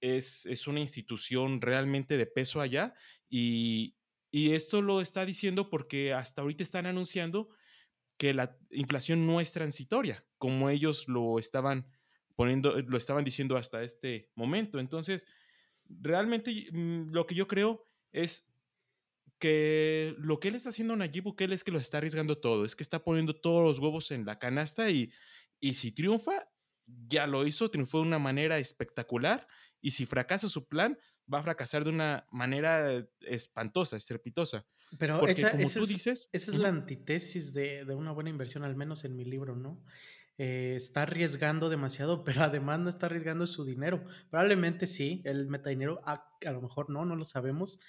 es, 0.00 0.46
es, 0.46 0.68
una 0.68 0.80
institución 0.80 1.60
realmente 1.60 2.16
de 2.16 2.26
peso 2.26 2.60
allá 2.60 2.94
y, 3.28 3.96
y 4.30 4.52
esto 4.52 4.80
lo 4.80 5.00
está 5.00 5.24
diciendo 5.24 5.70
porque 5.70 6.12
hasta 6.12 6.42
ahorita 6.42 6.62
están 6.62 6.86
anunciando 6.86 7.48
que 8.16 8.34
la 8.34 8.56
inflación 8.70 9.26
no 9.26 9.40
es 9.40 9.52
transitoria, 9.52 10.24
como 10.38 10.70
ellos 10.70 11.08
lo 11.08 11.38
estaban 11.38 11.86
poniendo, 12.38 12.80
lo 12.82 12.96
estaban 12.96 13.24
diciendo 13.24 13.56
hasta 13.56 13.82
este 13.82 14.30
momento. 14.36 14.78
Entonces, 14.78 15.26
realmente 15.88 16.68
mm, 16.70 17.10
lo 17.10 17.26
que 17.26 17.34
yo 17.34 17.48
creo 17.48 17.84
es 18.12 18.48
que 19.40 20.14
lo 20.18 20.38
que 20.38 20.46
él 20.46 20.54
está 20.54 20.68
haciendo 20.68 20.94
Nayib 20.94 21.24
Bukele 21.24 21.56
es 21.56 21.64
que 21.64 21.72
lo 21.72 21.80
está 21.80 21.98
arriesgando 21.98 22.38
todo, 22.38 22.64
es 22.64 22.76
que 22.76 22.84
está 22.84 23.02
poniendo 23.02 23.34
todos 23.34 23.64
los 23.64 23.80
huevos 23.80 24.12
en 24.12 24.24
la 24.24 24.38
canasta 24.38 24.88
y, 24.88 25.10
y 25.58 25.74
si 25.74 25.90
triunfa, 25.90 26.48
ya 27.08 27.26
lo 27.26 27.44
hizo, 27.44 27.72
triunfó 27.72 27.98
de 27.98 28.06
una 28.06 28.20
manera 28.20 28.60
espectacular 28.60 29.48
y 29.80 29.90
si 29.90 30.06
fracasa 30.06 30.48
su 30.48 30.68
plan, 30.68 30.96
va 31.32 31.40
a 31.40 31.42
fracasar 31.42 31.82
de 31.82 31.90
una 31.90 32.24
manera 32.30 33.04
espantosa, 33.22 33.96
estrepitosa. 33.96 34.64
Pero 34.96 35.26
esa, 35.26 35.50
como 35.50 35.68
tú 35.68 35.86
dices... 35.86 36.30
Esa 36.32 36.52
es 36.52 36.56
la 36.56 36.68
antítesis 36.68 37.52
de, 37.52 37.84
de, 37.84 37.94
una 37.96 38.12
buena 38.12 38.30
inversión, 38.30 38.62
al 38.62 38.76
menos 38.76 39.04
en 39.04 39.16
mi 39.16 39.24
libro, 39.24 39.56
¿no? 39.56 39.82
Eh, 40.38 40.74
está 40.76 41.02
arriesgando 41.02 41.68
demasiado, 41.68 42.22
pero 42.24 42.42
además 42.42 42.78
no 42.80 42.88
está 42.88 43.06
arriesgando 43.06 43.46
su 43.46 43.64
dinero. 43.64 44.04
Probablemente 44.30 44.86
sí, 44.86 45.20
él 45.24 45.48
meta 45.48 45.70
dinero, 45.70 46.00
a, 46.04 46.24
a, 46.46 46.50
lo 46.52 46.62
mejor 46.62 46.90
no, 46.90 47.04
no 47.04 47.16
lo 47.16 47.24
sabemos, 47.24 47.80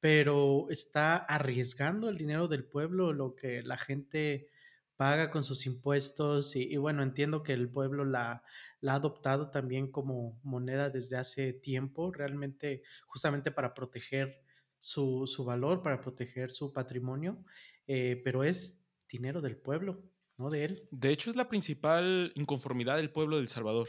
pero 0.00 0.70
está 0.70 1.16
arriesgando 1.16 2.08
el 2.08 2.16
dinero 2.16 2.48
del 2.48 2.64
pueblo, 2.64 3.12
lo 3.12 3.34
que 3.34 3.62
la 3.62 3.76
gente 3.76 4.48
paga 4.96 5.30
con 5.30 5.44
sus 5.44 5.66
impuestos 5.66 6.56
y, 6.56 6.76
bueno, 6.76 7.02
entiendo 7.02 7.42
que 7.42 7.52
el 7.52 7.70
pueblo 7.70 8.04
la, 8.04 8.42
la, 8.80 8.92
ha 8.92 8.96
adoptado 8.96 9.50
también 9.50 9.92
como 9.92 10.40
moneda 10.42 10.90
desde 10.90 11.16
hace 11.16 11.52
tiempo, 11.52 12.10
realmente 12.12 12.82
justamente 13.06 13.52
para 13.52 13.74
proteger 13.74 14.42
su, 14.80 15.26
su 15.26 15.44
valor, 15.44 15.82
para 15.82 16.00
proteger 16.00 16.50
su 16.50 16.72
patrimonio, 16.72 17.44
eh, 17.86 18.20
pero 18.24 18.42
es 18.42 18.82
dinero 19.08 19.40
del 19.40 19.56
pueblo 19.56 20.02
¿no? 20.38 20.50
De 20.50 20.64
él. 20.64 20.88
De 20.90 21.10
hecho, 21.10 21.30
es 21.30 21.36
la 21.36 21.48
principal 21.48 22.32
inconformidad 22.34 22.96
del 22.96 23.10
pueblo 23.10 23.36
de 23.36 23.42
El 23.42 23.48
Salvador, 23.48 23.88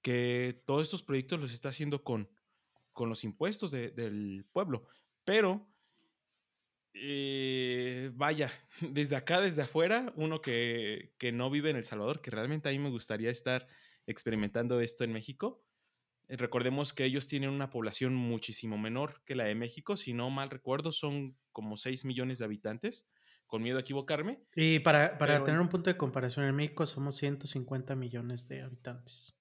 que 0.00 0.62
todos 0.64 0.82
estos 0.82 1.02
proyectos 1.02 1.40
los 1.40 1.52
está 1.52 1.68
haciendo 1.68 2.02
con, 2.02 2.30
con 2.92 3.08
los 3.08 3.24
impuestos 3.24 3.72
del 3.72 4.46
pueblo. 4.52 4.86
Pero, 5.24 5.68
eh, 6.94 8.10
vaya, 8.14 8.50
desde 8.80 9.16
acá, 9.16 9.40
desde 9.40 9.62
afuera, 9.62 10.12
uno 10.16 10.40
que, 10.40 11.12
que 11.18 11.32
no 11.32 11.50
vive 11.50 11.70
en 11.70 11.76
El 11.76 11.84
Salvador, 11.84 12.22
que 12.22 12.30
realmente 12.30 12.68
a 12.68 12.72
mí 12.72 12.78
me 12.78 12.90
gustaría 12.90 13.30
estar 13.30 13.66
experimentando 14.06 14.80
esto 14.80 15.04
en 15.04 15.12
México. 15.12 15.64
Eh, 16.28 16.36
recordemos 16.36 16.92
que 16.92 17.04
ellos 17.04 17.26
tienen 17.26 17.50
una 17.50 17.70
población 17.70 18.14
muchísimo 18.14 18.78
menor 18.78 19.22
que 19.24 19.34
la 19.34 19.44
de 19.44 19.56
México, 19.56 19.96
si 19.96 20.12
no 20.12 20.30
mal 20.30 20.50
recuerdo, 20.50 20.92
son 20.92 21.36
como 21.52 21.76
6 21.76 22.04
millones 22.04 22.38
de 22.38 22.44
habitantes 22.44 23.08
con 23.50 23.62
miedo 23.62 23.78
a 23.78 23.80
equivocarme. 23.80 24.38
Y 24.54 24.78
para, 24.78 25.18
para 25.18 25.42
tener 25.42 25.60
un 25.60 25.68
punto 25.68 25.90
de 25.90 25.96
comparación, 25.96 26.46
en 26.46 26.54
México 26.54 26.86
somos 26.86 27.16
150 27.16 27.96
millones 27.96 28.48
de 28.48 28.62
habitantes. 28.62 29.38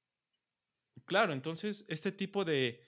Claro, 1.06 1.32
entonces 1.32 1.86
este 1.88 2.12
tipo 2.12 2.44
de, 2.44 2.84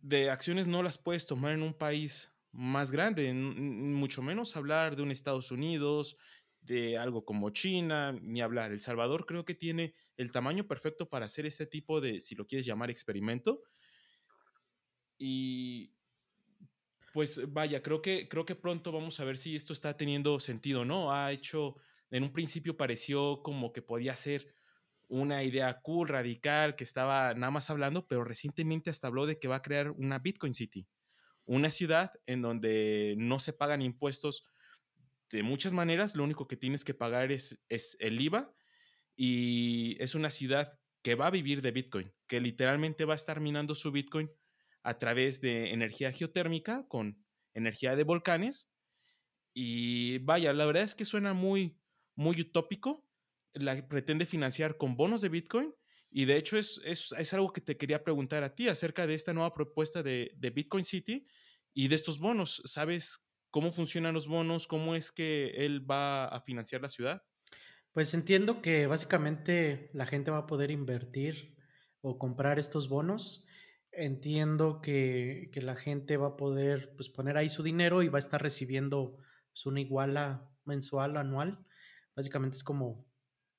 de 0.00 0.30
acciones 0.30 0.66
no 0.66 0.82
las 0.82 0.98
puedes 0.98 1.26
tomar 1.26 1.52
en 1.52 1.62
un 1.62 1.72
país 1.74 2.30
más 2.52 2.92
grande, 2.92 3.32
mucho 3.32 4.20
menos 4.20 4.54
hablar 4.54 4.96
de 4.96 5.02
un 5.02 5.10
Estados 5.10 5.50
Unidos, 5.50 6.18
de 6.60 6.98
algo 6.98 7.24
como 7.24 7.48
China, 7.48 8.12
ni 8.12 8.42
hablar. 8.42 8.70
El 8.70 8.80
Salvador 8.80 9.24
creo 9.24 9.46
que 9.46 9.54
tiene 9.54 9.94
el 10.18 10.30
tamaño 10.30 10.66
perfecto 10.68 11.08
para 11.08 11.24
hacer 11.24 11.46
este 11.46 11.66
tipo 11.66 12.02
de, 12.02 12.20
si 12.20 12.34
lo 12.34 12.46
quieres 12.46 12.66
llamar, 12.66 12.90
experimento. 12.90 13.62
Y 15.16 15.91
pues 17.12 17.40
vaya, 17.52 17.82
creo 17.82 18.00
que, 18.00 18.28
creo 18.28 18.44
que 18.44 18.54
pronto 18.54 18.90
vamos 18.90 19.20
a 19.20 19.24
ver 19.24 19.36
si 19.36 19.54
esto 19.54 19.72
está 19.72 19.96
teniendo 19.96 20.40
sentido, 20.40 20.84
¿no? 20.84 21.12
Ha 21.12 21.30
hecho, 21.32 21.76
en 22.10 22.22
un 22.22 22.32
principio 22.32 22.76
pareció 22.76 23.42
como 23.42 23.72
que 23.72 23.82
podía 23.82 24.16
ser 24.16 24.54
una 25.08 25.44
idea 25.44 25.80
cool, 25.82 26.08
radical, 26.08 26.74
que 26.74 26.84
estaba 26.84 27.34
nada 27.34 27.50
más 27.50 27.68
hablando, 27.68 28.06
pero 28.06 28.24
recientemente 28.24 28.88
hasta 28.88 29.08
habló 29.08 29.26
de 29.26 29.38
que 29.38 29.46
va 29.46 29.56
a 29.56 29.62
crear 29.62 29.90
una 29.90 30.18
Bitcoin 30.18 30.54
City, 30.54 30.88
una 31.44 31.68
ciudad 31.68 32.12
en 32.24 32.40
donde 32.40 33.14
no 33.18 33.38
se 33.38 33.52
pagan 33.52 33.82
impuestos 33.82 34.44
de 35.30 35.42
muchas 35.42 35.74
maneras, 35.74 36.16
lo 36.16 36.24
único 36.24 36.48
que 36.48 36.56
tienes 36.56 36.84
que 36.84 36.94
pagar 36.94 37.30
es, 37.30 37.62
es 37.68 37.96
el 38.00 38.20
IVA 38.20 38.54
y 39.16 39.96
es 40.00 40.14
una 40.14 40.30
ciudad 40.30 40.78
que 41.02 41.14
va 41.14 41.26
a 41.26 41.30
vivir 41.30 41.60
de 41.60 41.72
Bitcoin, 41.72 42.12
que 42.26 42.40
literalmente 42.40 43.04
va 43.04 43.12
a 43.12 43.16
estar 43.16 43.40
minando 43.40 43.74
su 43.74 43.92
Bitcoin 43.92 44.30
a 44.82 44.98
través 44.98 45.40
de 45.40 45.72
energía 45.72 46.12
geotérmica 46.12 46.86
con 46.88 47.24
energía 47.54 47.96
de 47.96 48.04
volcanes. 48.04 48.72
Y 49.54 50.18
vaya, 50.18 50.52
la 50.52 50.66
verdad 50.66 50.82
es 50.82 50.94
que 50.94 51.04
suena 51.04 51.34
muy, 51.34 51.78
muy 52.14 52.40
utópico. 52.40 53.06
La 53.52 53.86
pretende 53.86 54.26
financiar 54.26 54.76
con 54.76 54.96
bonos 54.96 55.20
de 55.20 55.28
Bitcoin. 55.28 55.74
Y 56.10 56.26
de 56.26 56.36
hecho 56.36 56.58
es, 56.58 56.80
es, 56.84 57.34
algo 57.34 57.52
que 57.52 57.62
te 57.62 57.76
quería 57.76 58.04
preguntar 58.04 58.42
a 58.44 58.54
ti 58.54 58.68
acerca 58.68 59.06
de 59.06 59.14
esta 59.14 59.32
nueva 59.32 59.54
propuesta 59.54 60.02
de, 60.02 60.32
de 60.36 60.50
Bitcoin 60.50 60.84
City 60.84 61.26
y 61.72 61.88
de 61.88 61.94
estos 61.94 62.18
bonos. 62.18 62.60
¿Sabes 62.66 63.30
cómo 63.50 63.70
funcionan 63.70 64.12
los 64.12 64.28
bonos? 64.28 64.66
¿Cómo 64.66 64.94
es 64.94 65.10
que 65.10 65.52
él 65.56 65.90
va 65.90 66.26
a 66.26 66.40
financiar 66.42 66.82
la 66.82 66.90
ciudad? 66.90 67.22
Pues 67.92 68.12
entiendo 68.14 68.60
que 68.60 68.86
básicamente 68.86 69.90
la 69.94 70.06
gente 70.06 70.30
va 70.30 70.38
a 70.38 70.46
poder 70.46 70.70
invertir 70.70 71.56
o 72.00 72.18
comprar 72.18 72.58
estos 72.58 72.88
bonos 72.88 73.46
entiendo 73.92 74.80
que, 74.80 75.50
la 75.54 75.76
gente 75.76 76.16
va 76.16 76.28
a 76.28 76.36
poder 76.36 76.94
pues, 76.96 77.08
poner 77.08 77.36
ahí 77.36 77.48
su 77.48 77.62
dinero 77.62 78.02
y 78.02 78.08
va 78.08 78.18
a 78.18 78.20
estar 78.20 78.42
recibiendo 78.42 79.18
pues, 79.52 79.66
una 79.66 79.80
iguala 79.80 80.50
mensual, 80.64 81.16
anual. 81.16 81.64
Básicamente 82.16 82.56
es 82.56 82.64
como 82.64 83.06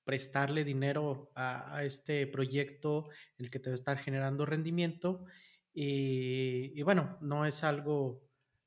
prestarle 0.03 0.63
dinero 0.63 1.31
a, 1.35 1.83
este 1.83 2.27
proyecto 2.27 3.09
en 3.37 3.45
el 3.45 3.51
que 3.51 3.59
te 3.59 3.69
va 3.69 3.73
a 3.73 3.75
estar 3.75 3.97
generando 3.97 4.45
rendimiento. 4.45 5.25
Y, 5.73 6.81
bueno, 6.83 7.17
no 7.21 7.45
es 7.45 7.63
algo 7.63 8.21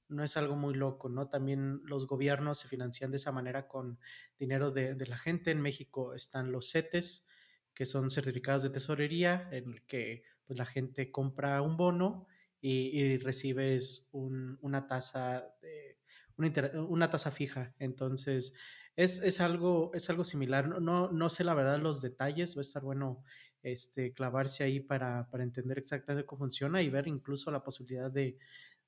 no 0.09 0.23
es 0.23 0.37
algo 0.37 0.55
muy 0.55 0.73
loco, 0.73 1.09
¿no? 1.09 1.29
También 1.29 1.81
los 1.83 2.07
gobiernos 2.07 2.59
se 2.59 2.69
financian 2.69 3.11
de 3.11 3.17
esa 3.17 3.33
manera 3.33 3.67
con 3.67 3.99
dinero 4.39 4.71
de, 4.71 4.95
de 4.95 5.07
la 5.07 5.19
gente. 5.19 5.51
En 5.51 5.61
México 5.61 6.15
están 6.15 6.53
los 6.53 6.71
CETES, 6.71 7.27
que 7.75 7.87
son 7.87 8.09
certificados 8.09 8.63
de 8.63 8.71
tesorería, 8.71 9.45
en 9.51 9.73
el 9.73 9.83
que 9.85 10.23
pues 10.47 10.59
la 10.59 10.67
gente 10.67 11.11
compra 11.11 11.63
un 11.63 11.77
bono 11.77 12.27
y, 12.61 13.19
recibes 13.19 14.09
una 14.13 14.87
tasa 14.87 15.55
de, 15.61 15.99
una, 16.37 17.11
tasa 17.11 17.31
fija. 17.31 17.75
Entonces, 17.79 18.55
es, 18.97 19.41
algo, 19.41 19.91
es 19.95 20.09
algo 20.11 20.25
similar. 20.25 20.81
No, 20.81 21.11
no, 21.11 21.29
sé 21.29 21.45
la 21.45 21.55
verdad 21.55 21.79
los 21.79 22.03
detalles, 22.03 22.57
va 22.57 22.61
a 22.61 22.63
estar 22.63 22.83
bueno 22.83 23.23
este, 23.63 24.13
clavarse 24.13 24.65
ahí 24.65 24.81
para, 24.81 25.29
entender 25.35 25.79
exactamente 25.79 26.27
cómo 26.27 26.41
funciona 26.41 26.83
y 26.83 26.91
ver 26.91 27.09
incluso 27.09 27.51
la 27.51 27.63
posibilidad 27.63 28.11
de, 28.11 28.39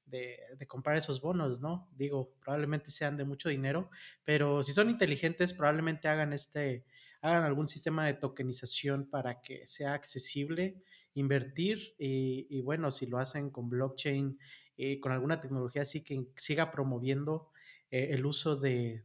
de, 0.06 0.66
comprar 0.66 0.96
esos 0.96 1.20
bonos, 1.20 1.60
¿no? 1.60 1.88
Digo, 1.92 2.34
probablemente 2.40 2.90
sean 2.90 3.16
de 3.16 3.24
mucho 3.24 3.48
dinero, 3.48 3.90
pero 4.24 4.62
si 4.62 4.72
son 4.72 4.90
inteligentes, 4.90 5.52
probablemente 5.52 6.08
hagan 6.08 6.32
este, 6.32 6.84
hagan 7.20 7.44
algún 7.44 7.68
sistema 7.68 8.06
de 8.06 8.14
tokenización 8.14 9.08
para 9.10 9.40
que 9.42 9.66
sea 9.66 9.94
accesible 9.94 10.82
invertir 11.18 11.94
y, 11.98 12.60
bueno, 12.62 12.90
si 12.90 13.06
lo 13.06 13.18
hacen 13.18 13.50
con 13.50 13.68
blockchain, 13.68 14.38
y 14.76 15.00
con 15.00 15.10
alguna 15.10 15.40
tecnología 15.40 15.82
así 15.82 16.02
que 16.02 16.28
siga 16.37 16.70
promoviendo 16.70 17.50
eh, 17.90 18.10
el 18.12 18.26
uso 18.26 18.54
de, 18.54 19.04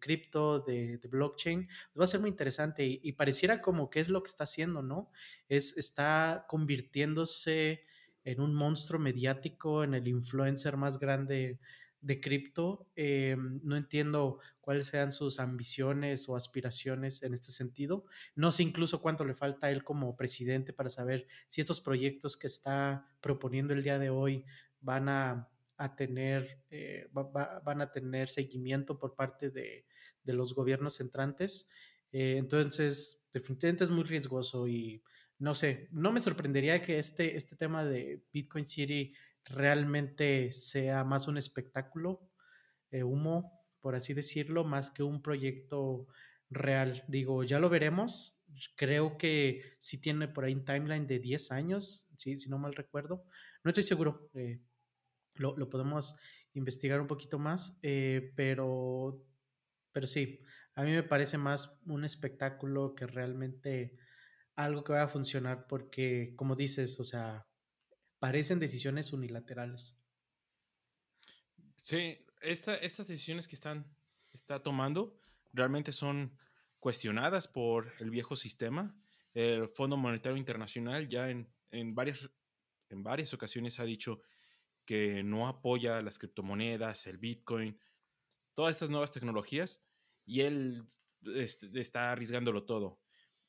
cripto, 0.00 0.60
de, 0.60 0.98
blockchain, 1.08 1.66
pues 1.66 2.00
va 2.00 2.04
a 2.04 2.08
ser 2.08 2.20
muy 2.20 2.30
interesante 2.30 2.84
y, 2.84 3.12
pareciera 3.12 3.60
como 3.60 3.88
que 3.90 4.00
es 4.00 4.08
lo 4.08 4.22
que 4.22 4.30
está 4.30 4.44
haciendo, 4.44 4.82
¿no? 4.82 5.10
Es, 5.48 5.76
está 5.76 6.46
convirtiéndose 6.48 7.84
en 8.24 8.40
un 8.40 8.54
monstruo 8.54 8.98
mediático, 8.98 9.84
en 9.84 9.94
el 9.94 10.08
influencer 10.08 10.76
más 10.76 10.98
grande 10.98 11.58
de 12.02 12.20
cripto. 12.20 12.86
Eh, 12.96 13.36
no 13.62 13.76
entiendo 13.76 14.40
cuáles 14.60 14.86
sean 14.86 15.10
sus 15.10 15.40
ambiciones 15.40 16.28
o 16.28 16.36
aspiraciones 16.36 17.22
en 17.22 17.32
este 17.32 17.50
sentido. 17.50 18.04
No 18.34 18.52
sé 18.52 18.64
incluso 18.64 19.00
cuánto 19.00 19.24
le 19.24 19.34
falta 19.34 19.68
a 19.68 19.70
él 19.70 19.82
como 19.82 20.16
presidente 20.16 20.72
para 20.72 20.90
saber 20.90 21.26
si 21.48 21.60
estos 21.60 21.80
proyectos 21.80 22.36
que 22.36 22.48
está 22.48 23.08
proponiendo 23.20 23.72
el 23.72 23.82
día 23.82 23.98
de 23.98 24.10
hoy 24.10 24.44
van 24.80 25.08
a, 25.08 25.48
tener, 25.96 26.60
eh, 26.70 27.08
van 27.12 27.80
a 27.80 27.90
tener 27.90 28.28
seguimiento 28.28 28.98
por 28.98 29.14
parte 29.14 29.50
de, 29.50 29.86
los 30.24 30.54
gobiernos 30.54 31.00
entrantes. 31.00 31.70
Eh, 32.12 32.36
entonces, 32.36 33.26
definitivamente 33.32 33.84
es 33.84 33.90
muy 33.90 34.04
riesgoso 34.04 34.68
y 34.68 35.02
no 35.38 35.56
sé, 35.56 35.88
no 35.90 36.12
me 36.12 36.20
sorprendería 36.20 36.82
que 36.82 37.00
este, 37.00 37.36
este 37.36 37.56
tema 37.56 37.84
de 37.84 38.22
Bitcoin 38.32 38.64
City 38.64 39.12
realmente 39.44 40.52
sea 40.52 41.04
más 41.04 41.28
un 41.28 41.36
espectáculo, 41.38 42.30
eh, 42.90 43.02
humo, 43.02 43.60
por 43.80 43.94
así 43.94 44.14
decirlo, 44.14 44.64
más 44.64 44.90
que 44.90 45.02
un 45.02 45.22
proyecto 45.22 46.06
real. 46.50 47.04
Digo, 47.08 47.42
ya 47.44 47.58
lo 47.58 47.68
veremos. 47.68 48.44
Creo 48.76 49.16
que 49.18 49.62
sí 49.78 50.00
tiene 50.00 50.28
por 50.28 50.44
ahí 50.44 50.54
un 50.54 50.64
timeline 50.64 51.06
de 51.06 51.18
10 51.18 51.52
años, 51.52 52.10
si 52.16 52.48
no 52.48 52.58
mal 52.58 52.74
recuerdo. 52.74 53.24
No 53.64 53.70
estoy 53.70 53.82
seguro. 53.82 54.30
Eh, 54.34 54.60
lo, 55.34 55.68
podemos 55.70 56.16
investigar 56.54 57.00
un 57.00 57.06
poquito 57.06 57.38
más, 57.38 57.78
eh, 57.82 58.32
pero, 58.36 59.24
pero 59.92 60.06
sí, 60.06 60.40
a 60.74 60.82
mí 60.82 60.92
me 60.92 61.02
parece 61.02 61.38
más 61.38 61.80
un 61.86 62.04
espectáculo 62.04 62.94
que 62.94 63.06
realmente 63.06 63.96
algo 64.54 64.84
que 64.84 64.92
va 64.92 65.04
a 65.04 65.08
funcionar 65.08 65.66
porque, 65.66 66.34
como 66.36 66.54
dices, 66.54 67.00
o 67.00 67.04
sea, 67.04 67.46
parecen 68.22 68.60
decisiones 68.60 69.12
unilaterales. 69.12 69.98
Sí, 71.78 72.24
estas 72.40 73.08
decisiones 73.08 73.48
que 73.48 73.56
están 73.56 73.84
está 74.32 74.62
tomando 74.62 75.18
realmente 75.52 75.90
son 75.90 76.38
cuestionadas 76.78 77.48
por 77.48 77.92
el 77.98 78.10
viejo 78.10 78.36
sistema. 78.36 78.96
El 79.34 79.66
Fondo 79.66 79.96
Monetario 79.96 80.36
Internacional 80.36 81.08
ya 81.08 81.30
en, 81.30 81.94
varias, 81.96 82.30
en 82.90 83.02
varias 83.02 83.34
ocasiones 83.34 83.80
ha 83.80 83.84
dicho 83.84 84.20
que 84.84 85.24
no 85.24 85.48
apoya 85.48 86.00
las 86.00 86.20
criptomonedas, 86.20 87.08
el 87.08 87.18
Bitcoin, 87.18 87.76
todas 88.54 88.76
estas 88.76 88.90
nuevas 88.90 89.10
tecnologías 89.10 89.84
y 90.24 90.42
él 90.42 90.86
este, 91.34 91.80
está 91.80 92.12
arriesgándolo 92.12 92.66
todo. 92.66 93.00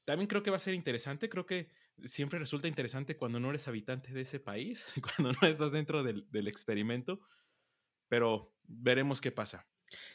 También 0.04 0.28
creo 0.28 0.42
que 0.42 0.50
va 0.50 0.58
a 0.58 0.60
ser 0.68 0.74
interesante, 0.74 1.30
creo 1.30 1.46
que 1.46 1.70
siempre 2.04 2.40
resulta 2.40 2.68
interesante 2.68 3.18
cuando 3.18 3.40
no 3.40 3.50
eres 3.50 3.68
habitante 3.68 4.14
de 4.14 4.22
ese 4.22 4.40
país, 4.40 4.88
cuando 5.16 5.38
no 5.40 5.48
estás 5.48 5.72
dentro 5.72 6.04
del, 6.04 6.48
experimento, 6.48 7.20
pero 8.08 8.54
veremos 8.64 9.22
qué 9.22 9.32
pasa. 9.32 9.66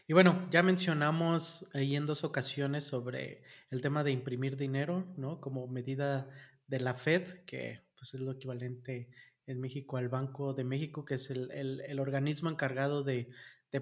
Y 0.07 0.13
bueno, 0.13 0.49
ya 0.51 0.63
mencionamos 0.63 1.69
ahí 1.73 1.95
en 1.95 2.07
dos 2.07 2.25
ocasiones 2.25 2.85
sobre 2.85 3.43
el 3.71 3.81
tema 3.81 4.03
de 4.03 4.11
imprimir 4.11 4.57
dinero, 4.57 5.07
¿no? 5.17 5.41
Como 5.41 5.69
medida 5.69 6.29
de 6.67 6.81
la 6.81 6.95
Fed, 6.95 7.45
que 7.45 7.83
pues 7.97 8.15
es 8.15 8.21
lo 8.21 8.33
equivalente 8.33 9.09
en 9.47 9.61
México 9.61 9.97
al 9.97 10.09
Banco 10.09 10.53
de 10.53 10.65
México, 10.65 11.05
que 11.05 11.15
es 11.15 11.31
el, 11.31 11.99
organismo 12.01 12.51
encargado 12.51 13.05
de, 13.05 13.31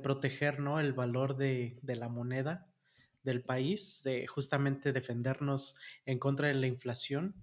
proteger, 0.02 0.60
¿no? 0.60 0.80
El 0.80 0.92
valor 0.92 1.36
de, 1.36 1.78
de, 1.82 1.96
la 1.96 2.08
moneda 2.08 2.68
del 3.22 3.42
país, 3.42 4.02
de 4.04 4.26
justamente 4.26 4.92
defendernos 4.92 5.76
en 6.04 6.18
contra 6.18 6.48
de 6.48 6.54
la 6.54 6.66
inflación. 6.66 7.34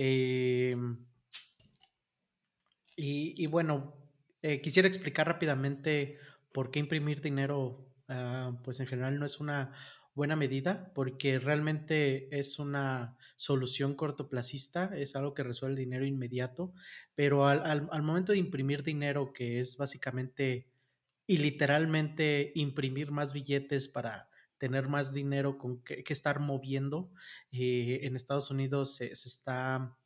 Em, 0.00 0.96
y, 2.96 3.46
bueno, 3.48 3.96
eh, 4.42 4.60
quisiera 4.60 4.86
explicar 4.86 5.26
rápidamente 5.26 6.18
por 6.52 6.70
qué 6.70 6.78
imprimir 6.78 7.20
dinero, 7.20 7.90
ah, 8.06 8.52
pues 8.62 8.78
en 8.78 8.86
general 8.86 9.18
no 9.18 9.26
es 9.26 9.40
una 9.40 9.72
buena 10.14 10.36
medida, 10.36 10.92
porque 10.94 11.40
realmente 11.40 12.28
es 12.38 12.60
una 12.60 13.16
solución 13.34 13.96
cortoplacista, 13.96 14.92
es 14.96 15.16
algo 15.16 15.34
que 15.34 15.42
resuelve 15.42 15.80
el 15.80 15.86
dinero 15.86 16.06
inmediato, 16.06 16.72
pero 17.16 17.48
al, 17.48 17.88
momento 18.02 18.30
de 18.30 18.38
imprimir 18.38 18.84
dinero, 18.84 19.32
que 19.32 19.58
es 19.58 19.76
básicamente 19.78 20.70
y 21.26 21.38
literalmente 21.38 22.52
imprimir 22.54 23.10
más 23.10 23.32
billetes 23.32 23.88
para 23.88 24.27
tener 24.58 24.88
más 24.88 25.12
dinero 25.14 25.58
con 25.58 25.82
que, 25.82 26.04
estar 26.08 26.40
moviendo. 26.40 27.10
Eh, 27.52 28.00
en 28.02 28.16
Estados 28.16 28.50
Unidos 28.50 28.96
se, 28.96 29.12
está, 29.12 29.96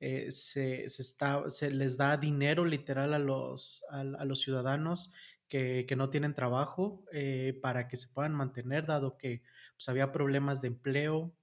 eh, 0.00 0.30
se, 0.30 0.84
está, 0.84 1.48
se 1.50 1.70
les 1.70 1.96
da 1.96 2.16
dinero 2.16 2.64
literal 2.64 3.14
a 3.14 3.18
los, 3.18 3.84
a, 3.90 4.04
los 4.24 4.40
ciudadanos 4.40 5.12
que, 5.48 5.86
no 5.96 6.10
tienen 6.10 6.34
trabajo 6.34 7.04
eh, 7.12 7.58
para 7.62 7.88
que 7.88 7.96
se 7.96 8.08
puedan 8.08 8.34
mantener, 8.34 8.86
dado 8.86 9.16
que 9.16 9.42
pues, 9.76 9.88
había 9.88 10.12
problemas 10.12 10.60
de 10.60 10.68
empleo 10.68 11.34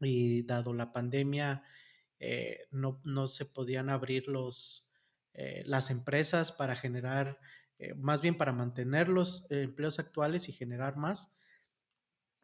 y 0.00 0.42
dado 0.42 0.74
la 0.74 0.92
pandemia 0.92 1.64
no, 2.72 3.00
no, 3.04 3.28
se 3.28 3.44
podían 3.44 3.90
abrir 3.90 4.26
los, 4.26 4.88
eh, 5.40 5.62
las 5.66 5.92
empresas 5.92 6.50
para 6.50 6.74
generar, 6.74 7.38
eh, 7.78 7.94
más 7.94 8.22
bien 8.22 8.36
para 8.36 8.52
mantener 8.52 9.08
los 9.08 9.46
empleos 9.50 10.00
actuales 10.00 10.48
y 10.48 10.52
generar 10.52 10.96
más. 10.96 11.32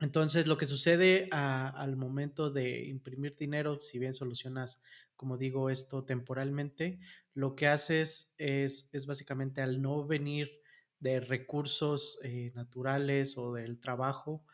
Entonces, 0.01 0.47
lo 0.47 0.59
que 0.59 0.67
sucede 0.67 1.29
al 1.31 1.97
momento 1.97 2.51
de 2.51 2.85
imprimir 2.87 3.37
dinero, 3.37 3.81
si 3.81 3.99
bien 3.99 4.15
solucionas, 4.15 4.83
como 5.17 5.39
digo, 5.39 5.71
esto 5.71 6.05
temporalmente, 6.05 6.99
lo 7.33 7.55
que 7.55 7.69
haces 7.69 8.35
es, 8.39 8.91
es 8.93 9.07
básicamente 9.07 9.63
al 9.63 9.81
no 9.81 10.07
venir 10.07 10.51
de 10.99 11.21
recursos 11.21 12.19
eh, 12.23 12.53
naturales 12.55 13.39
o 13.39 13.53
del 13.55 13.81
trabajo, 13.81 14.45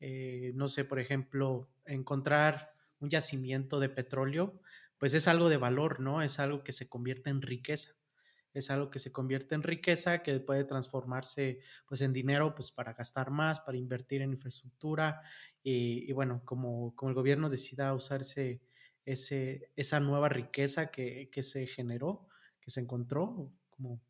eh, 0.00 0.52
no 0.54 0.68
sé, 0.68 0.84
por 0.84 1.00
ejemplo, 1.00 1.70
encontrar 1.86 2.72
un 3.00 3.10
yacimiento 3.10 3.80
de 3.80 3.88
petróleo, 3.88 4.60
pues 4.98 5.14
es 5.14 5.28
algo 5.28 5.48
de 5.48 5.56
valor, 5.56 6.00
¿no? 6.00 6.22
Es 6.22 6.38
algo 6.38 6.62
que 6.62 6.72
se 6.72 6.88
convierte 6.88 7.30
en 7.30 7.42
riqueza 7.42 7.94
es 8.54 8.70
algo 8.70 8.90
que 8.90 9.00
se 9.00 9.12
convierte 9.12 9.54
en 9.56 9.62
riqueza, 9.62 10.22
que 10.22 10.38
puede 10.40 10.64
transformarse 10.64 11.60
pues 11.86 12.00
en 12.00 12.12
dinero 12.12 12.54
pues 12.54 12.70
para 12.70 12.94
gastar 12.94 13.30
más, 13.30 13.60
para 13.60 13.76
invertir 13.76 14.22
en 14.22 14.32
infraestructura 14.32 15.20
y, 15.62 16.12
bueno, 16.12 16.42
como, 16.44 16.94
como 16.94 17.10
el 17.10 17.14
gobierno 17.14 17.50
decida 17.50 17.94
usarse 17.94 18.62
ese, 19.04 19.70
esa 19.76 19.98
nueva 19.98 20.28
riqueza 20.28 20.90
que, 20.90 21.30
que, 21.32 21.42
se 21.42 21.66
generó, 21.66 22.28
que 22.60 22.70
se 22.70 22.80
encontró, 22.80 23.50
como 23.70 24.00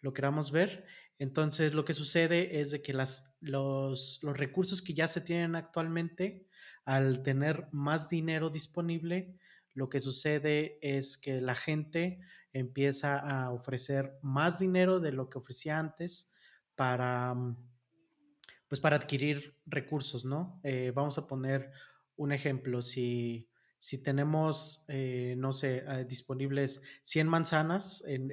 lo 0.00 0.12
queramos 0.12 0.50
ver. 0.50 0.84
Entonces 1.18 1.74
lo 1.74 1.84
que 1.84 1.94
sucede 1.94 2.60
es 2.60 2.70
de 2.72 2.82
que 2.82 2.92
las, 2.92 3.34
los, 3.40 4.18
los 4.22 4.36
recursos 4.36 4.82
que 4.82 4.94
ya 4.94 5.08
se 5.08 5.22
tienen 5.22 5.56
actualmente, 5.56 6.46
al 6.84 7.22
tener 7.22 7.68
más 7.72 8.08
dinero 8.08 8.50
disponible, 8.50 9.38
lo 9.74 9.88
que 9.88 10.00
sucede 10.00 10.78
es 10.80 11.18
que 11.18 11.40
la 11.40 11.54
gente 11.54 12.20
empieza 12.58 13.18
a 13.18 13.52
ofrecer 13.52 14.18
más 14.22 14.58
dinero 14.58 14.98
de 14.98 15.12
lo 15.12 15.28
que 15.28 15.38
ofrecía 15.38 15.78
antes 15.78 16.32
para, 16.74 17.34
mm, 17.34 17.56
pues 18.68 18.80
para 18.80 18.96
adquirir 18.96 19.54
recursos, 19.66 20.24
¿no? 20.24 20.58
Eh, 20.62 20.90
vamos 20.94 21.18
a 21.18 21.26
poner 21.26 21.70
un 22.16 22.32
ejemplo, 22.32 22.80
si, 22.80 23.50
si 23.78 24.02
tenemos, 24.02 24.86
eh, 24.88 25.34
no 25.36 25.52
sé, 25.52 25.84
eh, 25.86 26.06
disponibles 26.08 26.82
100 27.02 27.28
manzanas 27.28 28.02
en, 28.06 28.30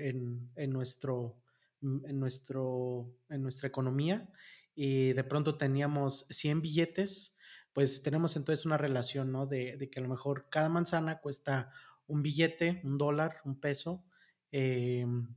en, 0.56 0.72
nuestro, 0.72 1.38
mm, 1.82 2.06
en, 2.06 2.20
nuestro, 2.20 3.14
en 3.30 3.44
nuestra 3.44 3.68
economía 3.68 4.30
y 4.74 5.12
de 5.12 5.24
pronto 5.26 5.58
teníamos 5.58 6.26
100 6.30 6.62
billetes, 6.62 7.38
pues 7.74 8.02
tenemos 8.04 8.38
entonces 8.38 8.66
una 8.66 8.78
relación, 8.78 9.32
¿no? 9.34 9.48
De 9.48 9.90
que 9.92 10.00
a 10.00 10.04
lo 10.04 10.10
mejor 10.10 10.48
cada 10.50 10.70
manzana 10.70 11.20
cuesta 11.20 11.72
un 12.08 12.22
billete, 12.24 12.82
un 12.84 12.98
dólar, 12.98 13.42
un 13.46 13.60
peso, 13.60 14.06
Em, 14.56 15.36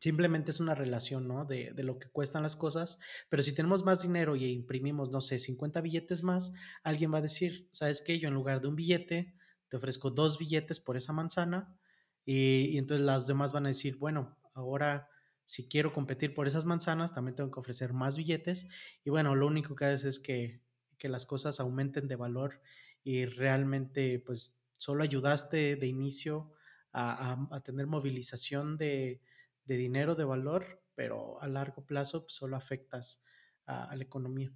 simplemente 0.00 0.52
es 0.52 0.60
una 0.60 0.76
relación, 0.76 1.26
¿no? 1.26 1.44
De, 1.44 1.72
de, 1.72 1.82
lo 1.82 1.98
que 1.98 2.08
cuestan 2.08 2.44
las 2.44 2.54
cosas, 2.54 3.00
pero 3.28 3.42
si 3.42 3.52
tenemos 3.52 3.84
más 3.84 4.02
dinero 4.02 4.36
y 4.36 4.44
imprimimos, 4.46 5.10
no 5.10 5.20
sé, 5.20 5.40
50 5.40 5.80
billetes 5.80 6.22
más, 6.22 6.52
alguien 6.84 7.12
va 7.12 7.18
a 7.18 7.22
decir, 7.22 7.68
¿sabes 7.72 8.00
qué? 8.00 8.20
Yo 8.20 8.28
en 8.28 8.34
lugar 8.34 8.60
de 8.60 8.68
un 8.68 8.76
billete, 8.76 9.34
te 9.68 9.76
ofrezco 9.76 10.10
dos 10.10 10.38
billetes 10.38 10.78
por 10.78 10.96
esa 10.96 11.12
manzana 11.12 11.76
y, 12.24 12.66
y 12.66 12.78
entonces 12.78 13.04
las 13.04 13.26
demás 13.26 13.52
van 13.52 13.66
a 13.66 13.70
decir, 13.70 13.96
bueno, 13.96 14.38
ahora 14.54 15.08
si 15.42 15.68
quiero 15.68 15.92
competir 15.92 16.32
por 16.32 16.46
esas 16.46 16.64
manzanas, 16.64 17.12
también 17.12 17.34
tengo 17.34 17.50
que 17.50 17.58
ofrecer 17.58 17.92
más 17.92 18.16
billetes 18.16 18.68
y 19.02 19.10
bueno, 19.10 19.34
lo 19.34 19.48
único 19.48 19.74
que 19.74 19.86
hace 19.86 20.08
es 20.08 20.20
que, 20.20 20.62
que 20.96 21.08
las 21.08 21.26
cosas 21.26 21.58
aumenten 21.58 22.06
de 22.06 22.14
valor 22.14 22.62
y 23.02 23.26
realmente 23.26 24.22
pues 24.24 24.62
solo 24.76 25.02
ayudaste 25.02 25.74
de 25.74 25.86
inicio 25.88 26.52
a, 26.94 27.60
tener 27.64 27.86
movilización 27.86 28.76
de, 28.76 29.20
dinero, 29.64 30.14
de 30.14 30.24
valor, 30.24 30.82
pero 30.94 31.40
a 31.40 31.48
largo 31.48 31.84
plazo 31.84 32.22
pues, 32.22 32.34
solo 32.34 32.56
afectas 32.56 33.24
a, 33.66 33.94
la 33.96 34.02
economía. 34.02 34.52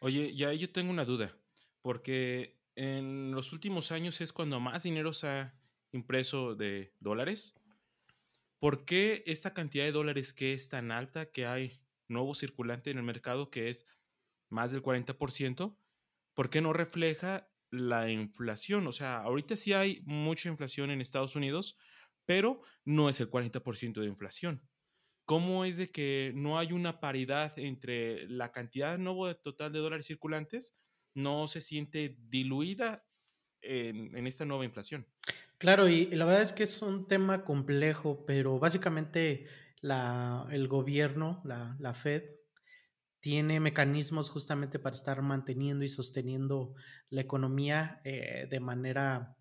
Oye, 0.00 0.36
ya 0.36 0.52
yo 0.52 0.70
tengo 0.70 0.90
una 0.90 1.04
duda, 1.04 1.34
porque 1.80 2.60
en 2.76 3.30
los 3.32 3.52
últimos 3.52 3.90
años 3.90 4.20
es 4.20 4.32
cuando 4.32 4.60
más 4.60 4.82
dinero 4.82 5.12
se 5.12 5.28
ha 5.28 5.54
impreso 5.92 6.54
de 6.54 6.92
dólares. 7.00 7.54
¿Por 8.58 8.84
qué 8.84 9.22
esta 9.26 9.54
cantidad 9.54 9.84
de 9.84 9.92
dólares 9.92 10.32
que 10.32 10.52
es 10.52 10.68
tan 10.68 10.90
alta 10.90 11.30
que 11.30 11.46
hay 11.46 11.80
nuevo 12.08 12.34
circulante 12.34 12.90
en 12.90 12.98
el 12.98 13.04
mercado 13.04 13.50
que 13.50 13.70
es 13.70 13.86
más 14.50 14.72
del 14.72 14.82
40%? 14.82 15.76
¿Por 16.34 16.50
qué 16.50 16.60
no 16.60 16.72
refleja 16.72 17.48
la 17.74 18.10
inflación. 18.10 18.86
O 18.86 18.92
sea, 18.92 19.18
ahorita 19.18 19.56
sí 19.56 19.72
hay 19.72 20.02
mucha 20.04 20.48
inflación 20.48 20.90
en 20.90 21.00
Estados 21.00 21.36
Unidos, 21.36 21.76
pero 22.26 22.62
no 22.84 23.08
es 23.08 23.20
el 23.20 23.30
40% 23.30 24.00
de 24.00 24.06
inflación. 24.06 24.62
¿Cómo 25.26 25.64
es 25.64 25.76
de 25.78 25.90
que 25.90 26.32
no 26.34 26.58
hay 26.58 26.72
una 26.72 27.00
paridad 27.00 27.58
entre 27.58 28.28
la 28.28 28.52
cantidad 28.52 28.98
nuevo 28.98 29.34
total 29.36 29.72
de 29.72 29.78
dólares 29.78 30.06
circulantes? 30.06 30.76
No 31.14 31.46
se 31.46 31.60
siente 31.60 32.16
diluida 32.28 33.06
en, 33.62 34.26
esta 34.26 34.44
nueva 34.44 34.64
inflación. 34.64 35.06
Claro, 35.58 35.88
y, 35.88 36.06
la 36.06 36.26
verdad 36.26 36.42
es 36.42 36.52
que 36.52 36.64
es 36.64 36.82
un 36.82 37.06
tema 37.08 37.44
complejo, 37.44 38.26
pero 38.26 38.58
básicamente 38.58 39.46
la, 39.80 40.46
el 40.50 40.68
gobierno, 40.68 41.40
la, 41.44 41.76
la 41.80 41.94
Fed, 41.94 42.24
tiene 43.24 43.58
mecanismos 43.58 44.28
justamente 44.28 44.78
para 44.78 44.94
estar 44.94 45.22
manteniendo 45.22 45.82
y 45.82 45.88
sosteniendo 45.88 46.74
la 47.08 47.22
economía 47.22 48.02
eh, 48.04 48.46
de 48.50 48.60
manera 48.60 49.34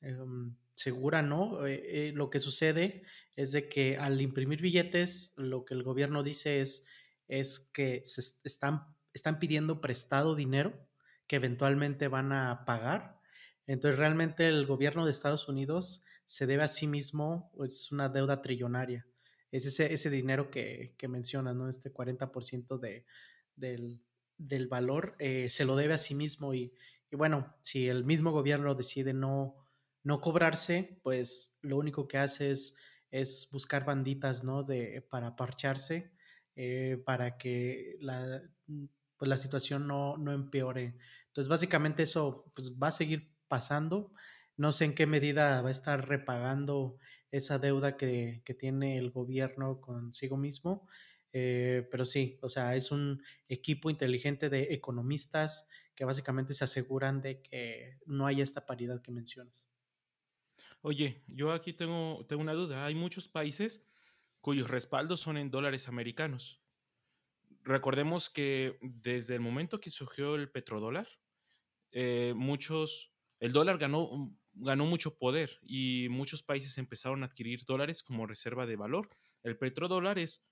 em, 0.00 0.56
segura, 0.74 1.20
¿no? 1.20 1.66
Eh, 1.66 1.82
eh, 1.84 2.12
lo 2.14 2.30
que 2.30 2.38
sucede 2.38 3.02
es 3.36 3.52
de 3.52 3.68
que 3.68 3.98
al 3.98 4.22
imprimir 4.22 4.62
billetes, 4.62 5.34
lo 5.36 5.66
que 5.66 5.74
el 5.74 5.82
gobierno 5.82 6.22
dice 6.22 6.62
es, 6.62 6.86
es 7.28 7.70
que 7.74 8.00
se 8.04 8.22
están, 8.42 8.86
están 9.12 9.38
pidiendo 9.38 9.82
prestado 9.82 10.34
dinero 10.34 10.88
que 11.26 11.36
eventualmente 11.36 12.08
van 12.08 12.32
a 12.32 12.64
pagar. 12.64 13.20
Entonces, 13.66 13.98
realmente 13.98 14.48
el 14.48 14.64
gobierno 14.64 15.04
de 15.04 15.10
Estados 15.10 15.46
Unidos 15.46 16.06
se 16.24 16.46
debe 16.46 16.62
a 16.62 16.68
sí 16.68 16.86
mismo, 16.86 17.52
es 17.62 17.92
una 17.92 18.08
deuda 18.08 18.40
trillonaria 18.40 19.06
es 19.50 19.66
ese, 19.66 19.92
ese 19.92 20.10
dinero 20.10 20.50
que, 20.50 20.94
que 20.96 21.08
mencionas, 21.08 21.56
¿no? 21.56 21.68
Este 21.68 21.92
40% 21.92 22.78
de, 22.78 23.04
del, 23.56 24.00
del, 24.38 24.68
valor 24.68 25.16
eh, 25.18 25.50
se 25.50 25.64
lo 25.64 25.76
debe 25.76 25.94
a 25.94 25.98
sí 25.98 26.14
mismo 26.14 26.54
y, 26.54 26.72
y, 27.10 27.16
bueno, 27.16 27.54
si 27.60 27.88
el 27.88 28.04
mismo 28.04 28.30
gobierno 28.30 28.74
decide 28.74 29.12
no, 29.12 29.56
no 30.02 30.20
cobrarse, 30.20 31.00
pues 31.02 31.56
lo 31.60 31.76
único 31.76 32.06
que 32.06 32.18
hace 32.18 32.50
es, 32.50 32.76
es 33.10 33.48
buscar 33.52 33.84
banditas, 33.84 34.44
¿no? 34.44 34.62
De, 34.62 35.02
para 35.10 35.36
parcharse, 35.36 36.12
eh, 36.56 37.02
para 37.04 37.36
que 37.36 37.96
la, 38.00 38.42
pues 39.16 39.28
la 39.28 39.36
situación 39.36 39.86
no, 39.86 40.16
no 40.16 40.32
empeore. 40.32 40.96
Entonces, 41.26 41.48
básicamente 41.48 42.02
eso 42.04 42.50
pues, 42.54 42.76
va 42.80 42.88
a 42.88 42.92
seguir 42.92 43.34
pasando. 43.48 44.12
No 44.56 44.72
sé 44.72 44.84
en 44.84 44.94
qué 44.94 45.06
medida 45.06 45.60
va 45.62 45.68
a 45.68 45.72
estar 45.72 46.08
repagando 46.08 46.98
esa 47.30 47.58
deuda 47.58 47.96
que, 47.96 48.42
tiene 48.58 48.98
el 48.98 49.10
gobierno 49.10 49.80
consigo 49.80 50.36
mismo. 50.36 50.86
Eh, 51.32 51.86
pero 51.90 52.04
sí, 52.04 52.38
o 52.42 52.48
sea, 52.48 52.74
es 52.74 52.90
un 52.90 53.22
equipo 53.48 53.88
inteligente 53.88 54.50
de 54.50 54.74
economistas 54.74 55.68
que 55.94 56.04
básicamente 56.04 56.54
se 56.54 56.64
aseguran 56.64 57.20
de 57.20 57.40
que 57.42 57.98
no 58.06 58.26
haya 58.26 58.42
esta 58.42 58.66
paridad 58.66 59.02
que 59.02 59.12
mencionas. 59.12 59.68
Oye, 60.82 61.22
yo 61.28 61.52
aquí 61.52 61.72
tengo, 61.72 62.24
tengo 62.26 62.42
una 62.42 62.54
duda. 62.54 62.86
Hay 62.86 62.94
muchos 62.94 63.28
países 63.28 63.86
cuyos 64.40 64.70
respaldos 64.70 65.20
son 65.20 65.36
en 65.36 65.50
dólares 65.50 65.88
americanos. 65.88 66.62
Recordemos 67.62 68.30
que 68.30 68.78
desde 68.80 69.34
el 69.34 69.40
momento 69.40 69.80
que 69.80 69.90
surgió 69.90 70.34
el 70.34 70.50
petrodólar, 70.50 71.06
eh, 71.92 72.32
muchos, 72.34 73.12
el 73.38 73.52
dólar 73.52 73.78
ganó 73.78 74.34
ganó 74.60 74.86
mucho 74.86 75.16
poder 75.16 75.58
y 75.62 76.08
muchos 76.10 76.42
países 76.42 76.78
empezaron 76.78 77.22
a 77.22 77.26
adquirir 77.26 77.64
dólares 77.64 78.02
como 78.02 78.26
reserva 78.26 78.66
de 78.66 78.76
valor. 78.76 79.08
El 79.42 79.56
petrodólar 79.56 80.18
es, 80.18 80.44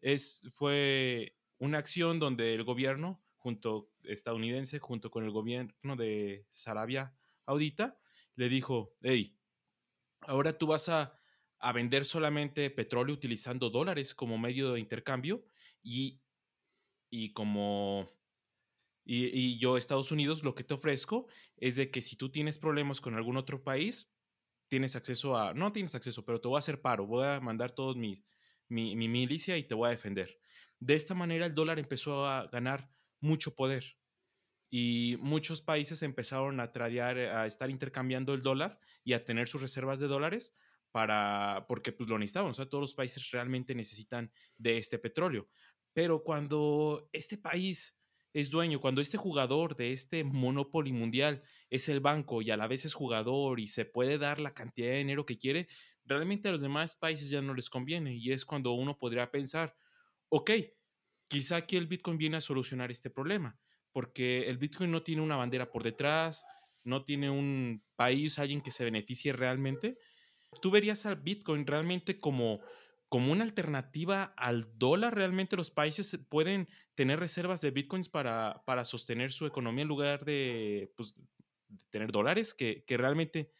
es, 0.00 0.42
fue 0.52 1.36
una 1.58 1.78
acción 1.78 2.18
donde 2.18 2.54
el 2.54 2.64
gobierno 2.64 3.22
junto 3.36 3.90
estadounidense, 4.04 4.78
junto 4.78 5.10
con 5.10 5.24
el 5.24 5.30
gobierno 5.30 5.96
de 5.96 6.46
Sarabia 6.50 7.16
Audita, 7.46 7.98
le 8.34 8.48
dijo, 8.48 8.94
hey, 9.02 9.36
ahora 10.20 10.56
tú 10.56 10.66
vas 10.66 10.88
a, 10.88 11.18
a 11.58 11.72
vender 11.72 12.04
solamente 12.04 12.70
petróleo 12.70 13.14
utilizando 13.14 13.70
dólares 13.70 14.14
como 14.14 14.38
medio 14.38 14.72
de 14.72 14.80
intercambio 14.80 15.44
y, 15.82 16.20
y 17.10 17.32
como 17.32 18.10
y, 19.12 19.58
yo, 19.58 19.76
Estados 19.76 20.12
Unidos, 20.12 20.44
lo 20.44 20.54
que 20.54 20.62
te 20.62 20.74
ofrezco 20.74 21.26
es 21.56 21.74
de 21.74 21.90
que 21.90 22.00
si 22.00 22.14
tú 22.14 22.30
tienes 22.30 22.58
problemas 22.58 23.00
con 23.00 23.16
algún 23.16 23.36
otro 23.36 23.64
país, 23.64 24.14
tienes 24.68 24.94
acceso 24.94 25.36
a, 25.36 25.52
no 25.52 25.72
tienes 25.72 25.96
acceso, 25.96 26.24
pero 26.24 26.40
te 26.40 26.46
voy 26.46 26.56
a 26.56 26.60
hacer 26.60 26.80
paro, 26.80 27.08
voy 27.08 27.26
a 27.26 27.40
mandar 27.40 27.72
todos 27.72 27.96
mi, 27.96 28.24
mi, 28.68 28.94
milicia 29.08 29.58
y 29.58 29.64
te 29.64 29.74
voy 29.74 29.88
a 29.88 29.90
defender. 29.90 30.38
De 30.78 30.94
esta 30.94 31.14
manera 31.14 31.46
el 31.46 31.56
dólar 31.56 31.80
empezó 31.80 32.24
a 32.24 32.46
ganar 32.46 32.88
mucho 33.20 33.56
poder 33.56 33.96
y 34.70 35.16
muchos 35.18 35.60
países 35.60 36.04
empezaron 36.04 36.60
a 36.60 36.70
tradear, 36.70 37.18
a 37.18 37.46
estar 37.46 37.68
intercambiando 37.68 38.32
el 38.32 38.42
dólar 38.42 38.78
y 39.02 39.14
a 39.14 39.24
tener 39.24 39.48
sus 39.48 39.60
reservas 39.60 39.98
de 39.98 40.06
dólares 40.06 40.56
para, 40.92 41.64
porque 41.66 41.90
pues 41.90 42.08
lo 42.08 42.16
necesitamos, 42.16 42.52
o 42.52 42.54
sea, 42.54 42.68
todos 42.68 42.82
los 42.82 42.94
países 42.94 43.28
realmente 43.32 43.74
necesitan 43.74 44.30
de 44.56 44.78
este 44.78 45.00
petróleo. 45.00 45.48
Pero 45.92 46.22
cuando 46.22 47.08
este 47.12 47.36
país 47.36 47.99
es 48.32 48.50
dueño, 48.50 48.80
cuando 48.80 49.00
este 49.00 49.16
jugador 49.16 49.76
de 49.76 49.92
este 49.92 50.24
Monopoly 50.24 50.92
mundial 50.92 51.42
es 51.68 51.88
el 51.88 52.00
banco 52.00 52.42
y 52.42 52.50
a 52.50 52.56
la 52.56 52.68
vez 52.68 52.84
es 52.84 52.94
jugador 52.94 53.58
y 53.58 53.66
se 53.66 53.84
puede 53.84 54.18
dar 54.18 54.38
la 54.38 54.54
cantidad 54.54 54.88
de 54.88 54.98
dinero 54.98 55.26
que 55.26 55.38
quiere, 55.38 55.68
realmente 56.04 56.48
a 56.48 56.52
los 56.52 56.60
demás 56.60 56.96
países 56.96 57.30
ya 57.30 57.42
no 57.42 57.54
les 57.54 57.68
conviene 57.70 58.14
y 58.14 58.32
es 58.32 58.44
cuando 58.44 58.72
uno 58.72 58.98
podría 58.98 59.30
pensar, 59.30 59.74
ok, 60.28 60.50
quizá 61.28 61.56
aquí 61.56 61.76
el 61.76 61.86
Bitcoin 61.86 62.18
viene 62.18 62.36
a 62.36 62.40
solucionar 62.40 62.90
este 62.90 63.10
problema, 63.10 63.58
porque 63.92 64.48
el 64.48 64.58
Bitcoin 64.58 64.90
no 64.90 65.02
tiene 65.02 65.22
una 65.22 65.36
bandera 65.36 65.70
por 65.70 65.82
detrás, 65.82 66.44
no 66.84 67.04
tiene 67.04 67.30
un 67.30 67.84
país, 67.96 68.38
alguien 68.38 68.60
que 68.60 68.70
se 68.70 68.84
beneficie 68.84 69.32
realmente. 69.32 69.98
¿Tú 70.62 70.70
verías 70.70 71.06
al 71.06 71.16
Bitcoin 71.16 71.66
realmente 71.66 72.18
como, 72.18 72.60
como 73.10 73.32
una 73.32 73.44
alternativa 73.44 74.32
al 74.36 74.78
dólar? 74.78 75.14
¿Realmente 75.14 75.56
los 75.56 75.70
países 75.70 76.18
pueden 76.30 76.68
tener 76.94 77.18
reservas 77.18 77.60
de 77.60 77.72
Bitcoins 77.72 78.08
para, 78.08 78.62
para 78.64 78.84
sostener 78.86 79.32
su 79.32 79.46
economía 79.46 79.82
en 79.82 79.88
lugar 79.88 80.24
de, 80.24 80.92
pues, 80.96 81.12
tener 81.90 82.12
dólares? 82.12 82.54
Que, 82.54 82.84
que 82.86 82.96
realmente 82.96 83.50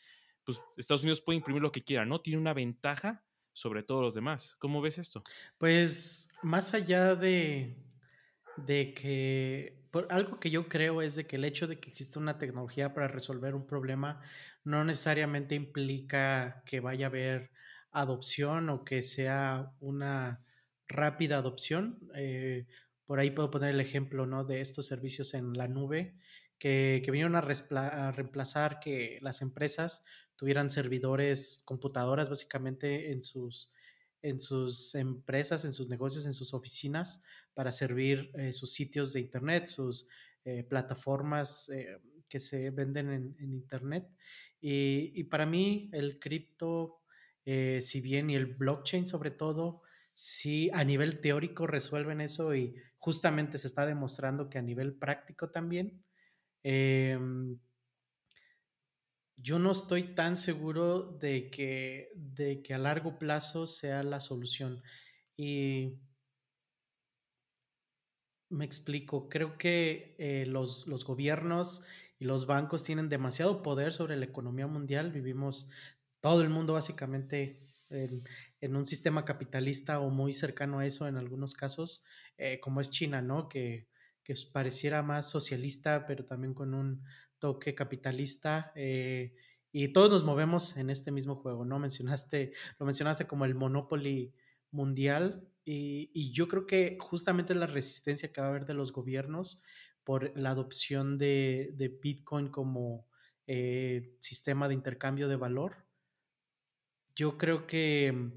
pues, 0.45 0.63
Estados 0.77 1.03
Unidos 1.03 1.21
puede 1.21 1.39
imprimir 1.39 1.61
lo 1.61 1.73
que 1.73 1.83
quiera, 1.83 2.07
¿no? 2.07 2.21
Tiene 2.21 2.41
una 2.41 2.55
ventaja 2.55 3.27
sobre 3.53 3.83
todos 3.83 4.03
los 4.03 4.15
demás. 4.15 4.57
¿Cómo 4.61 4.81
ves 4.81 4.99
esto? 4.99 5.25
Pues 5.59 6.31
más 6.43 6.73
allá 6.73 7.17
de, 7.17 7.77
de 8.57 8.95
que, 8.95 9.85
algo 10.11 10.39
que 10.39 10.51
yo 10.51 10.69
creo 10.69 11.03
es 11.03 11.17
de 11.17 11.27
que 11.27 11.37
el 11.37 11.45
hecho 11.45 11.67
de 11.67 11.81
que 11.81 11.91
exista 11.91 12.21
una 12.21 12.39
tecnología 12.39 12.95
para 12.95 13.09
resolver 13.09 13.57
un 13.57 13.67
problema 13.67 14.23
no 14.63 14.85
necesariamente 14.85 15.57
implica 15.57 16.63
que 16.67 16.79
vaya 16.79 17.07
a 17.07 17.09
haber 17.09 17.51
adopción 17.93 18.69
o 18.69 18.85
que 18.85 19.03
sea 19.03 19.73
una 19.81 20.45
rápida 20.89 21.39
adopción. 21.39 21.99
Eh, 22.15 22.67
por 23.07 23.19
ahí 23.19 23.31
puedo 23.31 23.51
poner 23.51 23.71
el 23.75 23.81
ejemplo 23.81 24.27
¿no? 24.27 24.45
de 24.45 24.61
estos 24.61 24.87
servicios 24.87 25.35
en 25.35 25.55
la 25.55 25.69
nube 25.69 26.15
que, 26.59 27.03
que 27.05 27.11
vinieron 27.11 27.37
a, 27.37 27.41
reemplazar 28.13 28.81
que 28.81 29.19
las 29.23 29.43
empresas 29.43 30.05
tuvieran 30.37 30.71
servidores, 30.71 31.63
computadoras 31.65 32.29
básicamente 32.29 33.13
en 33.13 33.23
sus, 33.23 33.73
en 34.23 34.41
sus 34.41 34.95
empresas, 34.95 35.65
en 35.65 35.73
sus 35.73 35.89
negocios, 35.89 36.27
en 36.27 36.33
sus 36.33 36.55
oficinas 36.55 37.23
para 37.55 37.73
servir 37.73 38.31
eh, 38.35 38.53
sus 38.53 38.73
sitios 38.73 39.13
de 39.13 39.21
Internet, 39.21 39.67
sus 39.67 40.09
eh, 40.45 40.65
plataformas 40.65 41.71
que 42.29 42.39
se 42.39 42.71
venden 42.71 43.11
en, 43.11 43.37
en 43.39 43.53
Internet. 43.53 44.09
Y, 44.61 45.13
y, 45.19 45.25
para 45.25 45.47
mí 45.47 45.91
el 45.93 46.19
cripto, 46.19 47.00
eh, 47.45 47.81
si 47.81 48.01
bien 48.01 48.31
y 48.31 48.37
el 48.37 48.47
blockchain 48.47 49.07
sobre 49.07 49.31
todo, 49.31 49.83
sí 50.13 50.71
a 50.73 50.85
nivel 50.85 51.21
teórico 51.21 51.67
resuelven 51.67 52.21
eso 52.21 52.55
y 52.55 52.75
justamente 52.99 53.59
se 53.59 53.67
está 53.67 53.87
demostrando 53.87 54.51
que 54.51 54.59
a 54.59 54.63
nivel 54.63 54.95
práctico 54.95 55.51
también. 55.51 56.05
Eh, 56.63 57.19
yo 59.43 59.59
no 59.59 59.71
estoy 59.71 60.15
tan 60.15 60.37
seguro 60.37 61.03
de 61.03 61.51
que, 61.51 62.11
de 62.15 62.63
que 62.63 62.75
a 62.75 62.79
largo 62.79 63.19
plazo 63.19 63.67
sea 63.67 64.03
la 64.03 64.21
solución. 64.21 64.83
Y 65.37 65.99
me 68.51 68.65
explico, 68.65 69.29
creo 69.29 69.57
que 69.57 70.15
eh, 70.19 70.45
los, 70.47 70.87
los, 70.87 71.05
gobiernos 71.05 71.85
y 72.19 72.25
los 72.25 72.47
bancos 72.47 72.83
tienen 72.83 73.09
demasiado 73.09 73.63
poder 73.63 73.95
sobre 73.95 74.17
la 74.17 74.27
economía 74.27 74.67
mundial. 74.67 75.11
Vivimos 75.11 75.71
todo 76.21 76.43
el 76.43 76.51
mundo 76.51 76.75
básicamente 76.75 77.61
en, 77.89 78.77
un 78.77 78.87
sistema 78.87 79.25
capitalista 79.25 80.01
o 80.01 80.11
muy 80.11 80.33
cercano 80.33 80.79
a 80.79 80.87
eso 80.87 81.09
en 81.09 81.17
algunos 81.17 81.55
casos, 81.55 82.05
eh, 82.39 82.61
como 82.61 82.81
es 82.81 82.91
China, 82.91 83.23
¿no? 83.23 83.49
Que, 83.49 83.89
pareciera 84.53 85.03
más 85.03 85.29
socialista, 85.29 86.07
pero 86.07 86.25
también 86.25 86.55
con 86.55 86.73
un 86.73 87.03
toque 87.41 87.75
capitalista. 87.75 88.71
Eh, 88.77 89.35
y 89.73 89.89
todos 89.89 90.09
nos 90.09 90.23
movemos 90.23 90.77
en 90.77 90.89
este 90.89 91.11
mismo 91.11 91.35
juego, 91.35 91.65
¿no? 91.65 91.81
Mencionaste, 91.81 92.53
lo 92.79 92.87
mencionaste 92.87 93.27
como 93.27 93.45
el 93.45 93.57
Monopoly 93.57 94.33
mundial 94.71 95.49
y, 95.65 96.13
y, 96.15 96.31
yo 96.33 96.47
creo 96.47 96.65
que 96.65 96.97
justamente 97.01 97.57
la 97.57 97.67
resistencia 97.67 98.33
que 98.33 98.41
va 98.41 98.47
a 98.47 98.51
haber 98.51 98.67
de 98.67 98.75
los 98.75 98.93
gobiernos 98.93 99.65
por 100.05 100.37
la 100.37 100.51
adopción 100.51 101.19
de, 101.19 101.73
de 101.75 101.89
Bitcoin 101.89 102.49
como 102.49 103.07
eh, 103.47 104.17
sistema 104.21 104.69
de 104.69 104.75
intercambio 104.75 105.29
de 105.29 105.37
valor. 105.37 105.87
Yo 107.15 107.39
creo 107.39 107.67
que 107.67 108.33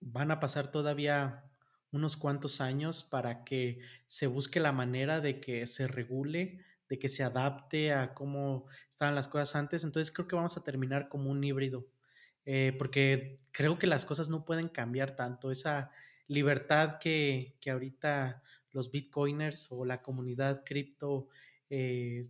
van 0.00 0.30
a 0.30 0.40
pasar 0.40 0.70
todavía 0.70 1.44
unos 1.90 2.16
cuantos 2.16 2.60
años 2.60 3.02
para 3.02 3.44
que 3.44 3.80
se 4.06 4.26
busque 4.26 4.60
la 4.60 4.72
manera 4.72 5.20
de 5.20 5.40
que 5.40 5.66
se 5.66 5.88
regule 5.88 6.64
de 6.88 6.98
que 6.98 7.08
se 7.08 7.22
adapte 7.22 7.92
a 7.92 8.14
cómo 8.14 8.66
estaban 8.90 9.14
las 9.14 9.28
cosas 9.28 9.56
antes. 9.56 9.84
Entonces 9.84 10.12
creo 10.12 10.26
que 10.26 10.36
vamos 10.36 10.56
a 10.56 10.64
terminar 10.64 11.08
como 11.08 11.30
un 11.30 11.42
híbrido, 11.44 11.86
eh, 12.44 12.74
porque 12.78 13.40
creo 13.52 13.78
que 13.78 13.86
las 13.86 14.04
cosas 14.04 14.28
no 14.28 14.44
pueden 14.44 14.68
cambiar 14.68 15.14
tanto. 15.16 15.50
Esa 15.50 15.90
libertad 16.26 16.98
que, 16.98 17.56
que 17.60 17.70
ahorita 17.70 18.42
los 18.72 18.90
bitcoiners 18.90 19.68
o 19.70 19.84
la 19.84 20.02
comunidad 20.02 20.62
cripto 20.64 21.28
eh, 21.70 22.28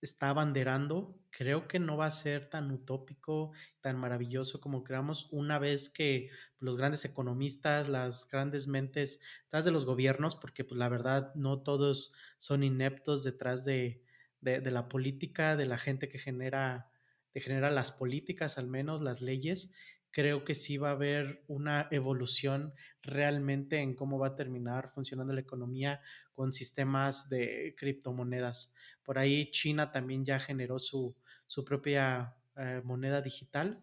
está 0.00 0.30
abanderando, 0.30 1.18
creo 1.30 1.68
que 1.68 1.78
no 1.78 1.96
va 1.96 2.06
a 2.06 2.10
ser 2.10 2.48
tan 2.48 2.70
utópico, 2.70 3.52
tan 3.80 3.98
maravilloso 3.98 4.60
como 4.60 4.84
creamos 4.84 5.28
una 5.32 5.58
vez 5.58 5.90
que 5.90 6.30
los 6.58 6.76
grandes 6.76 7.04
economistas, 7.04 7.88
las 7.88 8.28
grandes 8.30 8.68
mentes 8.68 9.20
detrás 9.44 9.64
de 9.64 9.70
los 9.70 9.84
gobiernos, 9.84 10.34
porque 10.34 10.64
pues, 10.64 10.78
la 10.78 10.88
verdad 10.88 11.34
no 11.34 11.62
todos 11.62 12.12
son 12.38 12.62
ineptos 12.62 13.24
detrás 13.24 13.64
de, 13.64 14.02
de, 14.40 14.60
de, 14.60 14.70
la 14.70 14.88
política, 14.88 15.56
de 15.56 15.66
la 15.66 15.78
gente 15.78 16.08
que 16.08 16.18
genera, 16.18 16.90
que 17.32 17.40
genera 17.40 17.70
las 17.70 17.92
políticas, 17.92 18.58
al 18.58 18.68
menos 18.68 19.00
las 19.00 19.20
leyes, 19.20 19.72
creo 20.18 20.44
que 20.44 20.56
sí 20.56 20.78
va 20.78 20.88
a 20.88 20.94
haber 20.94 21.44
una 21.46 21.86
evolución 21.92 22.74
realmente 23.02 23.78
en 23.78 23.94
cómo 23.94 24.18
va 24.18 24.26
a 24.26 24.34
terminar 24.34 24.88
funcionando 24.88 25.32
la 25.32 25.42
economía 25.42 26.00
con 26.32 26.52
sistemas 26.52 27.28
de 27.28 27.76
criptomonedas. 27.78 28.74
Por 29.04 29.16
ahí 29.16 29.48
China 29.52 29.92
también 29.92 30.24
ya 30.24 30.40
generó 30.40 30.80
su, 30.80 31.14
su 31.46 31.64
propia 31.64 32.34
eh, 32.56 32.82
moneda 32.84 33.22
digital, 33.22 33.80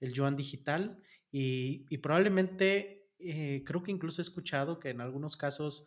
el 0.00 0.12
yuan 0.12 0.34
digital, 0.34 1.00
y, 1.30 1.96
probablemente 1.98 3.12
eh, 3.20 3.62
creo 3.64 3.84
que 3.84 3.92
incluso 3.92 4.20
he 4.20 4.22
escuchado 4.22 4.80
que 4.80 4.90
en 4.90 5.00
algunos 5.00 5.36
casos 5.36 5.86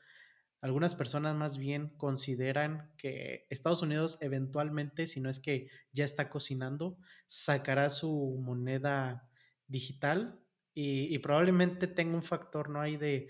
algunas 0.61 0.95
personas 0.95 1.35
más 1.35 1.57
bien 1.57 1.89
consideran 1.97 2.93
que 2.97 3.45
Estados 3.49 3.81
Unidos 3.81 4.19
eventualmente, 4.21 5.05
si 5.05 5.19
no 5.19 5.29
es 5.29 5.39
que 5.39 5.67
ya 5.91 6.05
está 6.05 6.29
cocinando, 6.29 6.97
sacará 7.27 7.89
su 7.89 8.39
moneda 8.39 9.27
digital 9.71 10.39
y, 10.73 11.17
probablemente 11.19 11.87
tenga 11.87 12.15
un 12.15 12.23
factor 12.23 12.69
no 12.69 12.79
hay 12.79 12.97
de, 12.97 13.27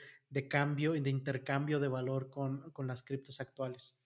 cambio 0.49 0.95
y 0.95 1.01
de 1.01 1.09
intercambio 1.09 1.79
de 1.79 1.87
valor 1.87 2.29
con, 2.29 2.71
con, 2.71 2.87
las 2.87 3.03
criptos 3.03 3.39
actuales. 3.41 3.97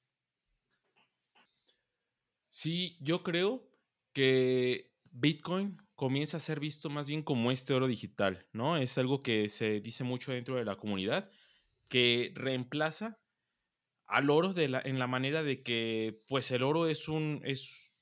Sí, 2.47 2.97
yo 3.01 3.23
creo 3.23 3.69
que 4.13 4.93
Bitcoin 5.11 5.77
comienza 5.95 6.37
a 6.37 6.39
ser 6.39 6.59
visto 6.59 6.89
más 6.89 7.07
bien 7.07 7.23
como 7.23 7.51
este 7.51 7.73
oro 7.73 7.87
digital, 7.87 8.45
¿no? 8.53 8.77
Es 8.77 8.97
algo 8.97 9.21
que 9.21 9.49
se 9.49 9.81
dice 9.81 10.03
mucho 10.03 10.31
dentro 10.31 10.55
de 10.55 10.65
la 10.65 10.77
comunidad, 10.77 11.29
que 11.89 12.31
reemplaza 12.35 13.19
al 14.07 14.29
oro 14.29 14.53
en 14.55 14.99
la 14.99 15.07
manera 15.07 15.43
de 15.43 15.61
que, 15.63 16.23
pues 16.27 16.51
el 16.51 16.63
oro 16.63 16.87
es 16.87 17.09
un, 17.09 17.41
es, 17.43 17.93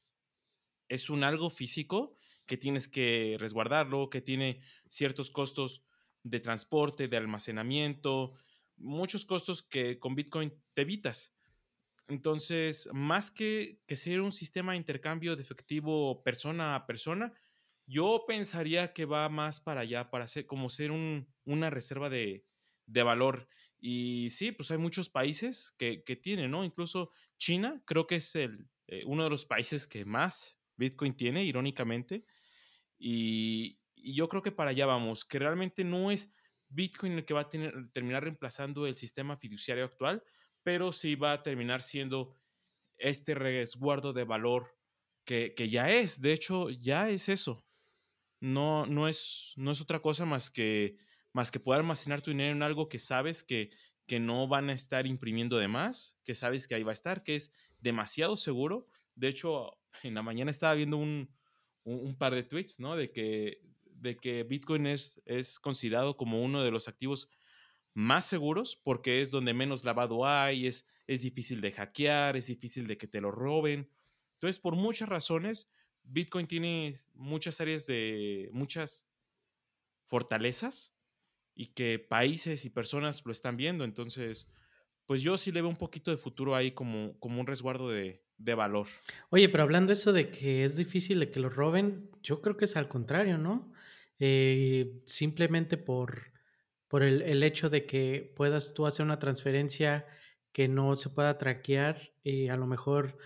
es 0.90 1.10
un 1.10 1.24
algo 1.24 1.50
físico 1.50 2.16
que 2.46 2.58
tienes 2.58 2.88
que 2.88 3.38
resguardarlo, 3.40 4.10
que 4.10 4.22
tiene 4.22 4.62
ciertos 4.88 5.32
costos 5.32 5.84
de 6.24 6.40
transporte, 6.40 7.08
de 7.08 7.18
almacenamiento, 7.18 8.34
muchos 8.78 9.26
costos 9.26 9.64
que 9.64 10.00
con 10.00 10.16
Bitcoin 10.16 10.54
te 10.74 10.84
evitas. 10.84 11.36
Entonces, 12.08 12.90
más 12.94 13.32
que, 13.32 13.82
que 13.86 13.96
ser 13.96 14.22
un 14.22 14.32
sistema 14.32 14.74
de 14.74 14.78
intercambio 14.78 15.36
de 15.36 15.42
efectivo 15.42 16.24
persona 16.24 16.76
a 16.76 16.86
persona, 16.86 17.34
yo 17.86 18.26
pensaría 18.28 18.94
que 18.94 19.06
va 19.06 19.30
más 19.30 19.60
para 19.60 19.82
allá, 19.82 20.10
para 20.10 20.28
ser 20.28 20.46
como 20.46 20.70
ser 20.70 20.92
un, 20.92 21.28
una 21.46 21.70
reserva 21.70 22.10
de, 22.10 22.46
de, 22.86 23.04
valor. 23.04 23.48
Y 23.80 24.30
sí, 24.30 24.52
pues 24.52 24.72
hay 24.72 24.78
muchos 24.78 25.10
países 25.10 25.72
que, 25.78 26.04
que 26.04 26.16
tienen, 26.16 26.52
¿no? 26.52 26.64
Incluso 26.64 27.12
China, 27.38 27.82
creo 27.86 28.08
que 28.08 28.18
es 28.18 28.36
el, 28.36 28.70
eh, 28.88 29.04
uno 29.06 29.24
de 29.24 29.30
los 29.30 29.46
países 29.46 29.88
que 29.88 30.06
más 30.06 30.58
Bitcoin 30.78 31.16
tiene, 31.16 31.44
irónicamente. 31.44 32.26
Y, 32.98 33.80
yo 33.96 34.28
creo 34.28 34.42
que 34.42 34.52
para 34.52 34.72
allá 34.72 34.86
vamos, 34.86 35.24
que 35.24 35.40
realmente 35.40 35.86
no 35.86 36.12
es 36.12 36.34
Bitcoin 36.68 37.14
el 37.14 37.24
que 37.24 37.34
va 37.34 37.42
a 37.42 37.50
terminar 37.50 38.24
reemplazando 38.24 38.86
el 38.86 38.96
sistema 38.96 39.38
fiduciario 39.38 39.86
actual, 39.86 40.24
pero 40.62 40.92
sí 40.92 41.16
va 41.16 41.32
a 41.32 41.42
terminar 41.42 41.82
siendo 41.82 42.36
este 42.98 43.34
resguardo 43.34 44.12
de 44.12 44.26
valor 44.26 44.78
que, 45.24 45.54
que 45.56 45.70
ya 45.70 45.90
es, 45.90 46.20
de 46.20 46.34
hecho, 46.34 46.70
ya 46.70 47.10
es 47.10 47.30
eso. 47.30 47.66
no, 48.42 48.86
no, 48.86 49.08
es, 49.08 49.54
no 49.56 49.72
es 49.72 49.80
otra 49.80 50.02
cosa 50.02 50.26
más 50.26 50.52
que, 50.52 50.98
más 51.32 51.50
que 51.50 51.62
poder 51.62 51.80
almacenar 51.80 52.22
tu 52.22 52.32
dinero 52.32 52.52
en 52.52 52.62
algo 52.62 52.90
que 52.90 53.00
sabes 53.00 53.42
que, 53.42 53.72
que 54.06 54.20
no 54.20 54.48
van 54.48 54.70
a 54.70 54.74
estar 54.74 55.08
imprimiendo 55.08 55.58
de 55.58 55.68
más, 55.68 56.20
que 56.24 56.36
sabes 56.36 56.68
que 56.68 56.76
ahí 56.76 56.84
va 56.84 56.92
a 56.92 56.94
estar, 56.94 57.24
que 57.24 57.36
es 57.36 57.52
demasiado 57.80 58.36
seguro. 58.36 58.88
De 59.16 59.30
hecho, 59.30 59.72
en 60.04 60.14
la 60.14 60.22
mañana 60.22 60.52
estaba 60.52 60.74
viendo 60.74 60.98
un, 60.98 61.30
un, 61.84 62.16
par 62.16 62.34
de 62.34 62.44
tweets, 62.44 62.80
¿no? 62.80 62.96
De 62.96 63.12
que, 63.12 63.62
de 63.86 64.18
que 64.18 64.44
Bitcoin 64.44 64.88
es, 64.88 65.22
es 65.26 65.60
considerado 65.60 66.18
como 66.18 66.44
uno 66.44 66.64
de 66.64 66.72
los 66.72 66.88
activos 66.88 67.30
más 67.94 68.26
seguros 68.26 68.76
porque 68.76 69.22
es 69.22 69.32
donde 69.32 69.54
menos 69.54 69.84
lavado 69.84 70.26
hay, 70.26 70.68
es, 70.68 70.88
es 71.08 71.22
difícil 71.22 71.62
de 71.62 71.72
hackear, 71.72 72.36
es 72.36 72.48
difícil 72.48 72.88
de 72.88 72.98
que 72.98 73.08
te 73.08 73.22
lo 73.22 73.32
roben. 73.32 73.90
Entonces, 74.36 74.60
por 74.60 74.76
muchas 74.76 75.10
razones, 75.10 75.70
Bitcoin 76.04 76.48
tiene 76.48 76.96
muchas 77.14 77.62
áreas 77.62 77.86
de 77.86 78.50
muchas 78.52 79.08
fortalezas 80.04 80.96
y 81.56 81.68
que 81.68 82.00
países 82.00 82.66
y 82.66 82.70
personas 82.70 83.26
lo 83.26 83.32
están 83.32 83.58
viendo. 83.58 83.84
Entonces, 83.84 84.48
pues 85.06 85.22
yo 85.22 85.38
sí 85.38 85.52
le 85.52 85.62
veo 85.62 85.70
un 85.70 85.78
poquito 85.78 86.12
de 86.12 86.18
futuro 86.18 86.56
ahí 86.56 86.72
como, 86.72 87.18
como 87.20 87.40
un 87.40 87.48
resguardo 87.48 87.90
de, 87.90 88.26
valor. 88.54 88.88
Oye, 89.30 89.50
pero 89.50 89.64
hablando 89.64 89.94
eso 89.94 90.12
de 90.12 90.30
que 90.30 90.66
es 90.66 90.76
difícil 90.76 91.20
de 91.20 91.32
que 91.32 91.40
lo 91.40 91.50
roben, 91.50 92.10
yo 92.22 92.42
creo 92.42 92.58
que 92.58 92.66
es 92.66 92.76
al 92.76 92.90
contrario, 92.90 93.38
¿no? 93.38 93.72
Eh, 94.20 95.02
simplemente 95.06 95.78
por, 95.78 96.32
por 96.88 97.04
el, 97.04 97.22
el, 97.22 97.44
hecho 97.44 97.70
de 97.70 97.86
que 97.86 98.34
puedas 98.36 98.74
tú 98.74 98.86
hacer 98.86 99.06
una 99.06 99.20
transferencia 99.20 100.06
que 100.52 100.68
no 100.68 100.96
se 100.96 101.10
pueda 101.10 101.38
traquear, 101.38 102.14
y 102.24 102.50
a 102.50 102.58
lo 102.58 102.68
mejor 102.68 103.18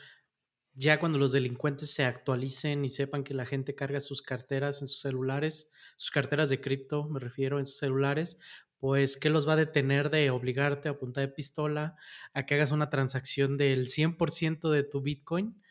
ya 0.77 0.99
cuando 0.99 1.17
los 1.17 1.31
delincuentes 1.31 1.91
se 1.91 2.05
actualicen 2.05 2.85
y 2.85 2.87
sepan 2.87 3.23
que 3.23 3.33
la 3.33 3.45
gente 3.45 3.73
carga 3.73 3.99
sus 3.99 4.21
carteras 4.21 4.81
en 4.81 4.87
sus 4.87 5.01
celulares, 5.01 5.71
sus 5.95 6.11
carteras 6.11 6.49
de 6.49 6.61
cripto, 6.61 7.09
me 7.09 7.19
refiero, 7.19 7.57
en 7.57 7.65
sus 7.65 7.77
celulares, 7.77 8.39
pues, 8.79 9.17
¿qué 9.17 9.29
los 9.29 9.47
va 9.47 9.53
a 9.53 9.57
detener 9.57 10.09
de 10.09 10.29
obligarte 10.29 10.89
a 10.89 10.97
punta 10.97 11.21
de 11.21 11.27
pistola 11.27 11.95
a 12.33 12.45
que 12.45 12.55
hagas 12.55 12.71
una 12.71 12.89
transacción 12.89 13.57
del 13.57 13.87
100% 13.87 14.69
de 14.69 14.83
tu 14.83 15.01
Bitcoin 15.01 15.61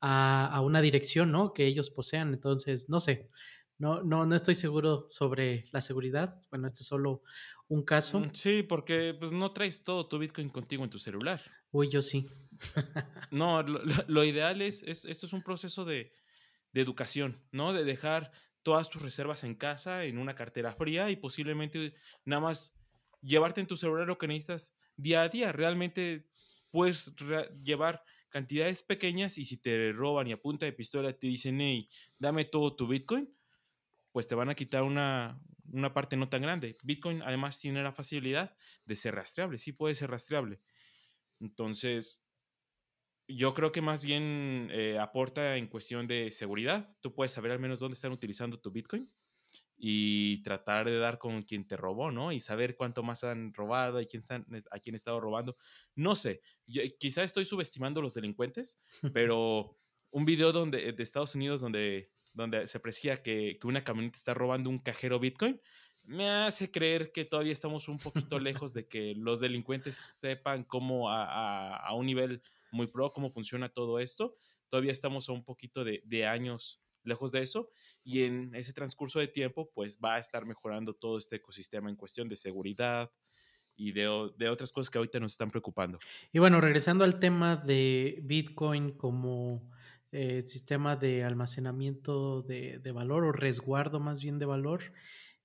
a, 0.00 0.46
a, 0.46 0.60
una 0.60 0.80
dirección, 0.80 1.32
¿no? 1.32 1.52
Que 1.52 1.66
ellos 1.66 1.90
posean. 1.90 2.34
Entonces, 2.34 2.88
no 2.88 3.00
sé, 3.00 3.30
no, 3.78 4.02
no, 4.02 4.24
no 4.26 4.34
estoy 4.34 4.54
seguro 4.54 5.06
sobre 5.08 5.66
la 5.72 5.80
seguridad. 5.80 6.40
Bueno, 6.50 6.66
este 6.66 6.80
es 6.80 6.86
solo 6.86 7.22
un 7.68 7.82
caso. 7.82 8.20
Mm, 8.20 8.30
sí, 8.32 8.62
porque 8.62 9.14
pues 9.18 9.32
no 9.32 9.52
traes 9.52 9.82
todo 9.82 10.08
tu 10.08 10.18
Bitcoin 10.18 10.48
contigo 10.48 10.84
en 10.84 10.90
tu 10.90 10.98
celular. 10.98 11.42
Uy, 11.70 11.90
yo 11.90 12.00
sí. 12.00 12.26
no, 13.30 13.62
lo, 13.62 14.24
ideal 14.24 14.62
es, 14.62 14.82
esto 14.82 15.26
es 15.26 15.32
un 15.32 15.42
proceso 15.42 15.84
de, 15.84 16.12
de 16.72 16.80
educación, 16.80 17.42
¿no? 17.52 17.72
De 17.72 17.84
dejar 17.84 18.32
todas 18.66 18.90
tus 18.90 19.00
reservas 19.00 19.44
en 19.44 19.54
casa, 19.54 20.02
en 20.02 20.18
una 20.18 20.34
cartera 20.34 20.74
fría 20.74 21.08
y 21.08 21.14
posiblemente 21.14 21.94
nada 22.24 22.40
más 22.42 22.76
llevarte 23.22 23.60
en 23.60 23.68
tu 23.68 23.76
celular 23.76 24.08
lo 24.08 24.18
que 24.18 24.26
necesitas 24.26 24.74
día 24.96 25.22
a 25.22 25.28
día. 25.28 25.52
Realmente 25.52 26.26
puedes 26.72 27.14
llevar 27.60 28.02
cantidades 28.28 28.82
pequeñas 28.82 29.38
y 29.38 29.44
si 29.44 29.56
te 29.56 29.92
roban 29.92 30.26
y 30.26 30.32
a 30.32 30.42
punta 30.42 30.66
de 30.66 30.72
pistola 30.72 31.12
te 31.12 31.28
dicen, 31.28 31.60
hey, 31.60 31.88
dame 32.18 32.44
todo 32.44 32.74
tu 32.74 32.88
Bitcoin, 32.88 33.32
pues 34.10 34.26
te 34.26 34.34
van 34.34 34.48
a 34.48 34.56
quitar 34.56 34.82
una, 34.82 35.40
una 35.70 35.94
parte 35.94 36.16
no 36.16 36.28
tan 36.28 36.42
grande. 36.42 36.76
Bitcoin 36.82 37.22
además 37.22 37.60
tiene 37.60 37.84
la 37.84 37.92
facilidad 37.92 38.56
de 38.84 38.96
ser 38.96 39.14
rastreable, 39.14 39.58
sí 39.58 39.70
puede 39.70 39.94
ser 39.94 40.10
rastreable. 40.10 40.60
Entonces, 41.38 42.25
yo 43.28 43.54
creo 43.54 43.72
que 43.72 43.80
más 43.80 44.04
bien 44.04 44.68
eh, 44.72 44.98
aporta 44.98 45.56
en 45.56 45.66
cuestión 45.66 46.06
de 46.06 46.30
seguridad. 46.30 46.88
Tú 47.00 47.14
puedes 47.14 47.32
saber 47.32 47.52
al 47.52 47.58
menos 47.58 47.80
dónde 47.80 47.94
están 47.94 48.12
utilizando 48.12 48.58
tu 48.58 48.70
Bitcoin 48.70 49.08
y 49.76 50.42
tratar 50.42 50.86
de 50.86 50.98
dar 50.98 51.18
con 51.18 51.42
quien 51.42 51.66
te 51.66 51.76
robó, 51.76 52.10
¿no? 52.10 52.32
Y 52.32 52.40
saber 52.40 52.76
cuánto 52.76 53.02
más 53.02 53.24
han 53.24 53.52
robado 53.52 54.00
y 54.00 54.06
quién 54.06 54.22
están, 54.22 54.46
a 54.70 54.78
quién 54.78 54.94
estado 54.94 55.20
robando. 55.20 55.56
No 55.94 56.14
sé, 56.14 56.40
quizá 56.98 57.22
estoy 57.24 57.44
subestimando 57.44 58.00
a 58.00 58.02
los 58.02 58.14
delincuentes, 58.14 58.80
pero 59.14 59.76
un 60.10 60.24
video 60.24 60.52
donde, 60.52 60.92
de 60.92 61.02
Estados 61.02 61.34
Unidos 61.34 61.60
donde, 61.60 62.10
donde 62.32 62.66
se 62.66 62.78
aprecia 62.78 63.22
que, 63.22 63.58
que 63.60 63.66
una 63.66 63.84
camioneta 63.84 64.16
está 64.16 64.34
robando 64.34 64.70
un 64.70 64.78
cajero 64.78 65.20
Bitcoin, 65.20 65.60
me 66.06 66.28
hace 66.28 66.70
creer 66.70 67.10
que 67.12 67.24
todavía 67.24 67.52
estamos 67.52 67.88
un 67.88 67.98
poquito 67.98 68.38
lejos 68.38 68.72
de 68.72 68.86
que 68.86 69.14
los 69.16 69.40
delincuentes 69.40 69.96
sepan 69.96 70.62
cómo 70.62 71.10
a, 71.10 71.76
a, 71.76 71.92
un 71.94 72.06
nivel 72.06 72.42
muy 72.70 72.86
pro 72.86 73.12
cómo 73.12 73.28
funciona 73.30 73.68
todo 73.68 73.98
esto. 73.98 74.34
Todavía 74.68 74.92
estamos 74.92 75.28
a 75.28 75.32
un 75.32 75.44
poquito 75.44 75.84
de, 75.84 76.26
años 76.26 76.80
lejos 77.02 77.30
de 77.30 77.40
eso 77.40 77.70
y 78.02 78.24
en 78.24 78.52
ese 78.54 78.72
transcurso 78.72 79.20
de 79.20 79.28
tiempo 79.28 79.70
pues 79.72 79.98
va 80.04 80.16
a 80.16 80.18
estar 80.18 80.44
mejorando 80.44 80.92
todo 80.92 81.18
este 81.18 81.36
ecosistema 81.36 81.88
en 81.88 81.94
cuestión 81.94 82.28
de 82.28 82.34
seguridad 82.34 83.12
y 83.76 83.92
de, 83.92 84.32
de 84.36 84.48
otras 84.48 84.72
cosas 84.72 84.90
que 84.90 84.98
ahorita 84.98 85.20
nos 85.20 85.32
están 85.32 85.50
preocupando. 85.50 86.00
Y 86.32 86.40
bueno, 86.40 86.60
regresando 86.60 87.04
al 87.04 87.20
tema 87.20 87.56
de 87.56 88.20
Bitcoin 88.24 88.92
como 88.96 89.70
eh, 90.12 90.42
sistema 90.42 90.96
de 90.96 91.24
almacenamiento 91.24 92.40
de, 92.42 92.78
de 92.78 92.92
valor 92.92 93.24
o 93.24 93.32
resguardo 93.32 94.00
más 94.00 94.22
bien 94.22 94.38
de 94.38 94.46
valor. 94.46 94.94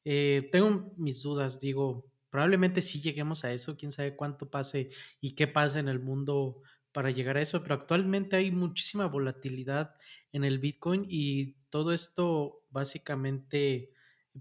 Eh, 0.05 0.49
tengo 0.51 0.93
mis 0.97 1.21
dudas, 1.21 1.59
digo, 1.59 2.05
probablemente 2.29 2.81
sí 2.81 3.01
lleguemos 3.01 3.43
a 3.43 3.51
eso, 3.51 3.75
quién 3.75 3.91
sabe 3.91 4.15
cuánto 4.15 4.49
pase 4.49 4.89
y 5.19 5.35
qué 5.35 5.47
pasa 5.47 5.79
en 5.79 5.87
el 5.87 5.99
mundo 5.99 6.61
para 6.91 7.11
llegar 7.11 7.37
a 7.37 7.41
eso, 7.41 7.61
pero 7.63 7.75
actualmente 7.75 8.35
hay 8.35 8.51
muchísima 8.51 9.07
volatilidad 9.07 9.95
en 10.31 10.43
el 10.43 10.59
Bitcoin 10.59 11.05
y 11.07 11.53
todo 11.69 11.93
esto 11.93 12.63
básicamente 12.69 13.93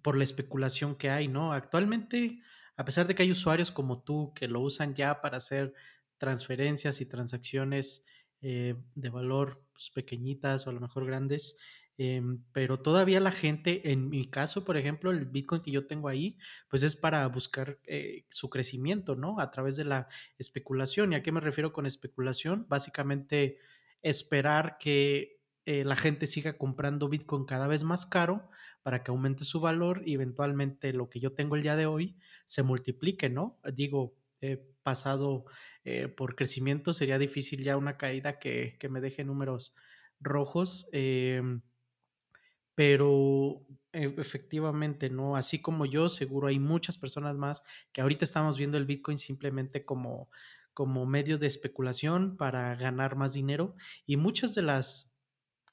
por 0.03 0.17
la 0.17 0.25
especulación 0.25 0.97
que 0.97 1.11
hay, 1.11 1.29
¿no? 1.29 1.53
Actualmente, 1.53 2.41
a 2.77 2.85
pesar 2.85 3.07
de 3.07 3.15
que 3.15 3.23
hay 3.23 3.31
usuarios 3.31 3.71
como 3.71 4.03
tú 4.03 4.33
que 4.35 4.49
lo 4.49 4.61
usan 4.61 4.95
ya 4.95 5.21
para 5.21 5.39
hacer 5.39 5.75
transferencias 6.19 7.01
y 7.01 7.07
transacciones 7.07 8.05
eh, 8.43 8.75
de 8.95 9.11
valor 9.11 9.65
pues, 9.73 9.91
pequeñitas 9.91 10.67
o 10.67 10.71
a 10.71 10.73
lo 10.73 10.81
mejor 10.81 11.07
grandes, 11.07 11.59
Em, 12.03 12.43
pero 12.53 12.81
todavía 12.81 13.21
la 13.21 13.31
gente, 13.31 13.93
en 13.93 14.09
mi 14.09 14.25
caso, 14.25 14.65
por 14.65 14.79
ejemplo, 14.79 15.11
el 15.11 15.27
Bitcoin 15.27 15.61
que 15.61 15.71
yo 15.71 15.87
tengo 15.87 16.09
ahí, 16.09 16.39
pues 16.71 16.83
es 16.83 16.97
para 16.97 17.27
buscar 17.27 17.79
eh, 17.87 18.25
su 18.31 18.49
crecimiento, 18.49 19.17
¿no? 19.17 19.39
A 19.39 19.51
través 19.51 19.77
de 19.77 19.85
la 19.85 20.09
especulación. 20.39 21.13
¿Y 21.13 21.17
a 21.17 21.23
qué 21.23 21.31
me 21.31 21.41
refiero 21.41 21.75
con 21.75 21.85
especulación? 21.85 22.65
Básicamente 22.71 23.59
esperar 24.01 24.79
que 24.79 25.43
eh, 25.67 25.85
la 25.85 25.95
gente 25.95 26.27
siga 26.27 26.57
comprando 26.57 27.11
Bitcoin 27.11 27.45
cada 27.45 27.67
vez 27.67 27.85
más 27.85 28.07
caro 28.07 28.49
para 28.83 29.03
que 29.03 29.11
aumente 29.11 29.45
su 29.45 29.61
valor 29.61 30.01
y 30.07 30.15
eventualmente 30.15 30.95
lo 30.95 31.11
que 31.11 31.21
yo 31.21 31.35
tengo 31.35 31.55
el 31.55 31.63
día 31.63 31.77
de 31.77 31.85
hoy 31.85 32.17
se 32.47 32.63
multiplique, 32.63 33.29
¿no? 33.29 33.61
Digo, 33.75 34.17
pasado 34.83 35.45
eh, 35.85 36.09
por 36.09 36.35
crecimiento, 36.35 36.95
sería 36.95 37.19
difícil 37.19 37.63
ya 37.63 37.77
una 37.77 37.99
caída 37.99 38.39
que, 38.39 38.79
que 38.81 38.89
me 38.89 39.03
deje 39.03 39.23
números 39.23 39.75
rojos. 40.19 40.89
Eh, 40.93 41.43
pero 42.74 43.66
e, 43.92 44.14
efectivamente, 44.18 45.11
¿no? 45.11 45.37
Así 45.37 45.61
como 45.61 45.87
yo, 45.87 46.09
seguro 46.09 46.48
hay 46.48 46.59
muchas 46.59 46.96
personas 46.96 47.37
más 47.37 47.62
que 47.92 48.00
ahorita 48.00 48.24
estamos 48.24 48.56
viendo 48.59 48.78
el 48.78 48.87
Bitcoin 48.87 49.18
simplemente 49.18 49.85
como, 49.85 50.30
como 50.74 51.06
medio 51.06 51.38
de 51.38 51.46
especulación 51.46 52.37
para 52.37 52.74
ganar 52.76 53.16
más 53.16 53.33
dinero 53.33 53.74
y 54.06 54.16
muchas 54.16 54.54
de 54.54 54.62
las 54.62 55.18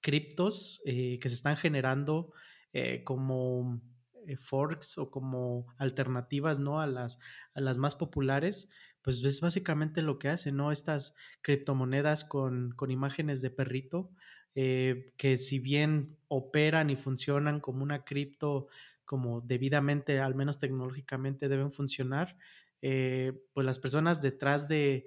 criptos 0.01 0.81
eh, 0.86 1.19
que 1.19 1.29
se 1.29 1.36
están 1.36 1.57
generando 1.57 2.33
eh, 2.73 3.03
como 3.03 3.81
eh, 4.27 4.36
forks 4.38 4.97
o 4.97 5.10
como 5.10 5.67
alternativas, 5.77 6.60
¿no? 6.60 6.81
A 6.81 6.88
las, 6.88 7.19
a 7.53 7.62
las 7.62 7.77
más 7.77 7.95
populares, 7.95 8.69
pues 9.01 9.23
es 9.23 9.39
básicamente 9.39 10.01
lo 10.01 10.19
que 10.19 10.29
hacen, 10.29 10.57
¿no? 10.57 10.71
Estas 10.71 11.15
criptomonedas 11.41 12.25
con, 12.25 12.71
con 12.75 12.91
imágenes 12.91 13.41
de 13.41 13.51
perrito, 13.51 14.12
eh, 14.60 15.13
que 15.17 15.38
si 15.38 15.60
bien 15.60 16.17
operan 16.30 16.89
y 16.89 16.96
funcionan 16.96 17.60
como 17.60 17.84
una 17.84 18.04
cripto, 18.04 18.70
como 19.06 19.39
debidamente, 19.39 20.20
al 20.20 20.34
menos 20.34 20.58
tecnológicamente, 20.58 21.48
deben 21.48 21.72
funcionar, 21.72 22.39
eh, 22.82 23.34
pues 23.54 23.67
las 23.67 23.78
personas 23.78 24.20
detrás 24.20 24.67
de, 24.67 25.06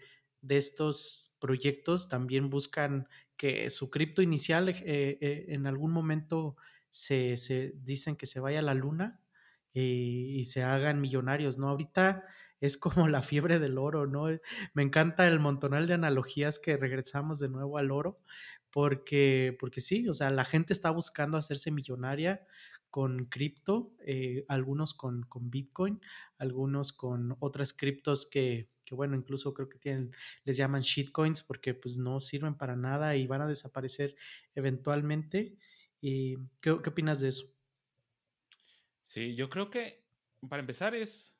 estos 0.48 1.34
proyectos 1.40 2.08
también 2.08 2.48
buscan 2.48 3.08
que 3.36 3.68
su 3.70 3.90
cripto 3.90 4.22
inicial 4.22 4.68
eh, 4.68 5.46
en 5.48 5.66
algún 5.66 5.90
momento 5.90 6.56
se, 6.88 7.72
dicen 7.82 8.14
que 8.14 8.26
se 8.26 8.38
vaya 8.38 8.60
a 8.60 8.62
la 8.62 8.74
luna 8.74 9.20
y, 9.72 10.44
se 10.44 10.62
hagan 10.62 11.00
millonarios, 11.00 11.58
¿no? 11.58 11.68
Ahorita 11.68 12.24
es 12.60 12.78
como 12.78 13.08
la 13.08 13.22
fiebre 13.22 13.58
del 13.58 13.78
oro, 13.78 14.06
¿no? 14.06 14.26
Me 14.74 14.84
encanta 14.84 15.26
el 15.26 15.40
montonal 15.40 15.88
de 15.88 15.94
analogías 15.94 16.60
que 16.60 16.76
regresamos 16.76 17.40
de 17.40 17.48
nuevo 17.48 17.78
al 17.78 17.90
oro, 17.90 18.20
porque, 18.70 19.56
porque 19.58 19.80
sí, 19.80 20.08
o 20.08 20.14
sea, 20.14 20.30
la 20.30 20.44
gente 20.44 20.72
está 20.72 20.90
buscando 20.90 21.36
hacerse 21.36 21.70
millonaria 21.70 22.46
con 22.90 23.26
cripto, 23.26 23.92
eh, 24.04 24.44
algunos 24.48 24.94
con, 24.94 25.22
con, 25.22 25.50
Bitcoin, 25.50 26.00
algunos 26.38 26.92
con 26.92 27.36
otras 27.38 27.72
criptos 27.72 28.28
que, 28.28 28.68
que, 28.84 28.94
bueno, 28.94 29.16
incluso 29.16 29.54
creo 29.54 29.68
que 29.68 29.78
tienen, 29.78 30.12
les 30.44 30.56
llaman 30.56 30.82
shitcoins 30.82 31.42
porque 31.42 31.74
pues 31.74 31.98
no 31.98 32.20
sirven 32.20 32.56
para 32.56 32.76
nada 32.76 33.16
y 33.16 33.26
van 33.26 33.42
a 33.42 33.48
desaparecer 33.48 34.16
eventualmente. 34.54 35.56
¿Y 36.00 36.36
qué, 36.60 36.76
qué 36.82 36.90
opinas 36.90 37.20
de 37.20 37.28
eso? 37.28 37.44
Sí, 39.04 39.34
yo 39.34 39.50
creo 39.50 39.70
que 39.70 40.04
para 40.48 40.60
empezar 40.60 40.94
es, 40.94 41.38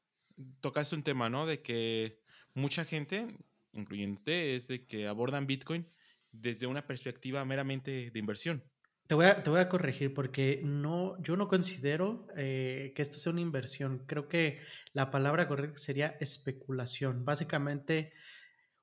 tocaste 0.61 0.95
un 0.95 1.03
tema, 1.03 1.31
¿no? 1.31 1.47
De 1.47 1.63
que 1.63 2.21
mucha 2.55 2.85
gente, 2.85 3.37
incluyente, 3.73 4.55
es 4.55 4.69
de 4.69 4.87
que 4.87 5.09
abordan 5.09 5.47
Bitcoin 5.47 5.87
desde 6.33 6.67
una 6.67 6.87
perspectiva 6.87 7.45
meramente 7.45 8.11
de 8.11 8.19
inversión. 8.19 8.65
Te 9.07 9.15
voy 9.15 9.27
a, 9.27 9.43
te 9.43 9.51
voy 9.51 9.59
a 9.59 9.69
corregir 9.69 10.15
porque 10.15 10.61
no, 10.65 11.21
yo 11.21 11.37
no 11.37 11.49
considero 11.49 12.29
eh, 12.37 12.93
que 12.95 13.03
esto 13.03 13.19
sea 13.19 13.33
una 13.33 13.41
inversión. 13.41 14.05
Creo 14.07 14.29
que 14.29 14.61
la 14.93 15.11
palabra 15.11 15.49
correcta 15.49 15.79
sería 15.79 16.17
especulación. 16.21 17.25
Básicamente 17.25 18.13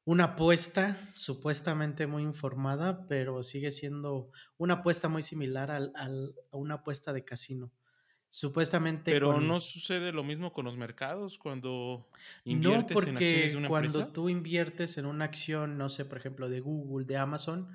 una 0.03 0.23
apuesta 0.23 0.97
supuestamente 1.15 2.07
muy 2.07 2.23
informada, 2.23 3.07
pero 3.07 3.43
sigue 3.43 3.71
siendo 3.71 4.31
una 4.57 4.75
apuesta 4.75 5.09
muy 5.09 5.21
similar 5.21 5.69
al, 5.69 5.91
a 5.95 6.57
una 6.57 6.75
apuesta 6.75 7.11
de 7.11 7.25
casino. 7.25 7.71
Supuestamente. 8.29 9.11
Pero 9.11 9.39
no 9.39 9.59
sucede 9.59 10.11
lo 10.11 10.23
mismo 10.23 10.51
con 10.51 10.65
los 10.65 10.75
mercados 10.75 11.37
cuando 11.37 12.09
inviertes 12.43 13.07
en 13.07 13.17
acciones 13.17 13.51
de 13.51 13.57
una 13.57 13.67
cuando 13.69 14.07
tú 14.07 14.29
inviertes 14.29 14.97
en 14.97 15.05
una 15.05 15.25
acción, 15.25 15.77
no 15.77 15.87
sé, 15.87 16.03
por 16.03 16.17
ejemplo, 16.17 16.49
de 16.49 16.59
Google, 16.59 17.05
de 17.05 17.17
Amazon, 17.17 17.69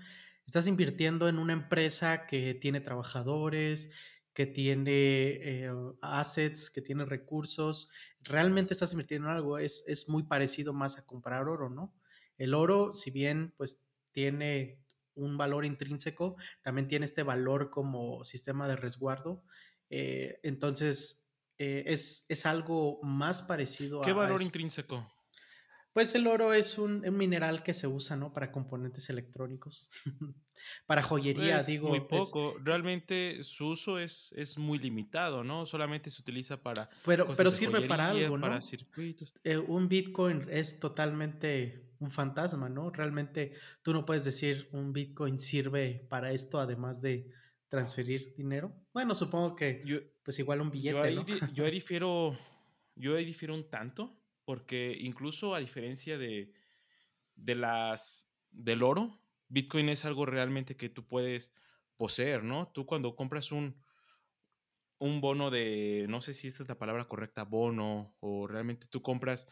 estás 0.47 0.67
invirtiendo 0.67 1.29
en 1.29 1.39
una 1.39 1.55
empresa 1.55 2.27
que 2.27 2.53
tiene 2.55 2.81
trabajadores, 2.81 3.93
que 4.35 4.47
tiene 4.47 4.91
eh, 4.93 5.71
assets, 6.03 6.71
que 6.71 6.83
tiene 6.83 7.07
recursos. 7.07 7.91
Realmente 8.21 8.75
estás 8.75 8.93
invirtiendo 8.93 9.29
en 9.29 9.37
algo. 9.37 9.59
Es, 9.59 9.85
es 9.89 10.11
muy 10.11 10.25
parecido 10.25 10.75
más 10.75 10.99
a 10.99 11.07
comprar 11.07 11.49
oro, 11.49 11.71
¿no? 11.71 11.95
El 12.37 12.53
oro, 12.53 12.95
si 12.95 13.11
bien 13.11 13.55
pues 13.57 13.87
tiene 14.11 14.79
un 15.15 15.39
valor 15.39 15.65
intrínseco, 15.65 16.37
también 16.63 16.89
tiene 16.89 17.07
este 17.07 17.23
valor 17.23 17.71
como 17.71 18.25
sistema 18.25 18.69
de 18.69 18.77
resguardo 18.77 19.45
eh, 19.95 20.41
entonces, 20.43 21.31
eh, 21.59 21.85
es, 21.87 22.25
es, 22.31 22.47
algo 22.47 22.99
más 23.03 23.43
parecido 23.43 24.01
a... 24.01 24.05
¿Qué 24.07 24.15
valor 24.15 24.41
intrínseco? 24.41 25.07
Pues 25.93 26.15
el 26.15 26.27
oro 26.27 26.55
es 26.55 26.79
un, 26.79 27.03
mineral 27.15 27.63
que 27.63 27.75
se 27.75 27.87
usa, 27.87 28.17
¿no? 28.17 28.33
Para 28.33 28.51
componentes 28.51 29.11
electrónicos. 29.11 29.91
para 30.87 31.03
joyería, 31.03 31.57
pues, 31.57 31.67
digo. 31.67 31.89
Muy 31.91 32.01
poco. 32.01 32.57
Realmente 32.65 33.45
su 33.45 33.69
uso 33.69 33.99
es, 33.99 34.33
es 34.35 34.57
muy 34.57 34.79
limitado, 34.79 35.45
¿no? 35.45 35.67
Solamente 35.67 36.11
se 36.11 36.23
utiliza 36.23 36.63
para. 36.63 36.89
Pero, 37.05 37.29
pero 37.37 37.51
sirve 37.51 37.83
para 37.83 38.09
algo, 38.09 38.39
¿no? 38.39 38.47
Para 38.47 38.63
circuitos. 38.63 39.35
Eh, 39.45 39.59
un 39.59 39.91
Bitcoin 39.91 40.47
es 40.49 40.81
totalmente 40.81 41.93
un 41.99 42.11
fantasma, 42.11 42.71
¿no? 42.71 42.89
Realmente 42.89 43.53
tú 43.83 43.93
no 43.93 44.07
puedes 44.07 44.25
decir 44.25 44.71
un 44.73 44.95
Bitcoin 44.95 45.39
sirve 45.39 46.07
para 46.09 46.33
esto, 46.33 46.59
además 46.59 47.03
de 47.03 47.31
transferir 47.73 48.35
dinero. 48.35 48.71
Bueno, 48.93 49.15
supongo 49.15 49.57
que 49.57 49.81
yo, 49.83 49.97
pues 50.23 50.39
igual 50.39 50.61
un 50.61 50.71
billete. 50.71 50.95
Yo 50.95 51.03
ahí, 51.03 51.15
¿no? 51.17 51.53
yo 51.55 51.65
difiero, 51.71 52.39
yo 52.97 53.17
ahí 53.17 53.25
difiero 53.25 53.55
un 53.55 53.71
tanto, 53.71 54.21
porque 54.45 54.95
incluso 55.01 55.55
a 55.55 55.59
diferencia 55.59 56.19
de, 56.19 56.53
de 57.35 57.55
las 57.55 58.31
del 58.51 58.83
oro, 58.83 59.23
Bitcoin 59.49 59.89
es 59.89 60.05
algo 60.05 60.27
realmente 60.27 60.77
que 60.77 60.91
tú 60.91 61.09
puedes 61.09 61.55
poseer, 61.97 62.45
¿no? 62.45 62.71
Tú 62.73 62.85
cuando 62.85 63.17
compras 63.17 63.53
un, 63.53 63.83
un 64.99 65.23
bono 65.23 65.51
de, 65.51 66.05
no 66.11 66.21
sé 66.21 66.35
si 66.35 66.49
esta 66.49 66.65
es 66.65 66.69
la 66.69 66.79
palabra 66.79 67.07
correcta, 67.07 67.45
bono, 67.45 68.15
o 68.21 68.47
realmente 68.47 68.87
tú 68.87 69.01
compras 69.01 69.49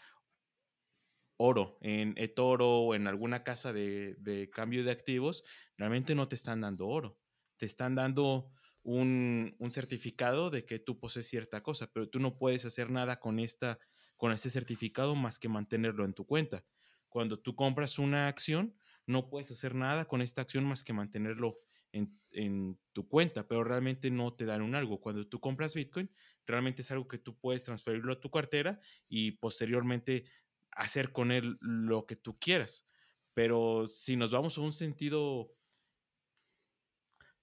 oro 1.38 1.78
en 1.80 2.12
eToro 2.18 2.80
o 2.80 2.94
en 2.94 3.06
alguna 3.06 3.44
casa 3.44 3.72
de, 3.72 4.14
de 4.16 4.50
cambio 4.50 4.84
de 4.84 4.90
activos, 4.90 5.42
realmente 5.78 6.14
no 6.14 6.28
te 6.28 6.34
están 6.34 6.60
dando 6.60 6.86
oro 6.86 7.19
te 7.60 7.66
están 7.66 7.94
dando 7.94 8.50
un, 8.82 9.54
certificado 9.68 10.48
de 10.48 10.64
que 10.64 10.78
tú 10.78 10.98
posees 10.98 11.28
cierta 11.28 11.62
cosa, 11.62 11.92
pero 11.92 12.08
tú 12.08 12.18
no 12.18 12.38
puedes 12.38 12.64
hacer 12.64 12.90
nada 12.90 13.20
con, 13.20 13.38
esta, 13.38 13.78
con 14.16 14.32
este 14.32 14.48
certificado 14.48 15.14
más 15.14 15.38
que 15.38 15.50
mantenerlo 15.50 16.06
en 16.06 16.14
tu 16.14 16.24
cuenta. 16.24 16.64
Cuando 17.10 17.38
tú 17.38 17.54
compras 17.54 17.98
una 17.98 18.28
acción, 18.28 18.74
no 19.04 19.28
puedes 19.28 19.50
hacer 19.50 19.74
nada 19.74 20.06
con 20.06 20.22
esta 20.22 20.40
acción 20.40 20.64
más 20.64 20.82
que 20.82 20.94
mantenerlo 20.94 21.58
en, 21.92 22.18
en, 22.30 22.78
tu 22.94 23.06
cuenta, 23.06 23.46
pero 23.46 23.62
realmente 23.62 24.10
no 24.10 24.32
te 24.32 24.46
dan 24.46 24.62
un 24.62 24.74
algo. 24.74 24.98
Cuando 24.98 25.26
tú 25.26 25.38
compras 25.38 25.74
Bitcoin, 25.74 26.10
realmente 26.46 26.80
es 26.80 26.90
algo 26.90 27.08
que 27.08 27.18
tú 27.18 27.36
puedes 27.38 27.62
transferirlo 27.64 28.14
a 28.14 28.20
tu 28.20 28.30
cartera 28.30 28.80
y 29.06 29.32
posteriormente 29.32 30.24
hacer 30.70 31.12
con 31.12 31.30
él 31.30 31.58
lo 31.60 32.06
que 32.06 32.16
tú 32.16 32.38
quieras. 32.38 32.88
Pero 33.34 33.86
si 33.86 34.16
nos 34.16 34.30
vamos 34.30 34.56
a 34.56 34.62
un 34.62 34.72
sentido 34.72 35.52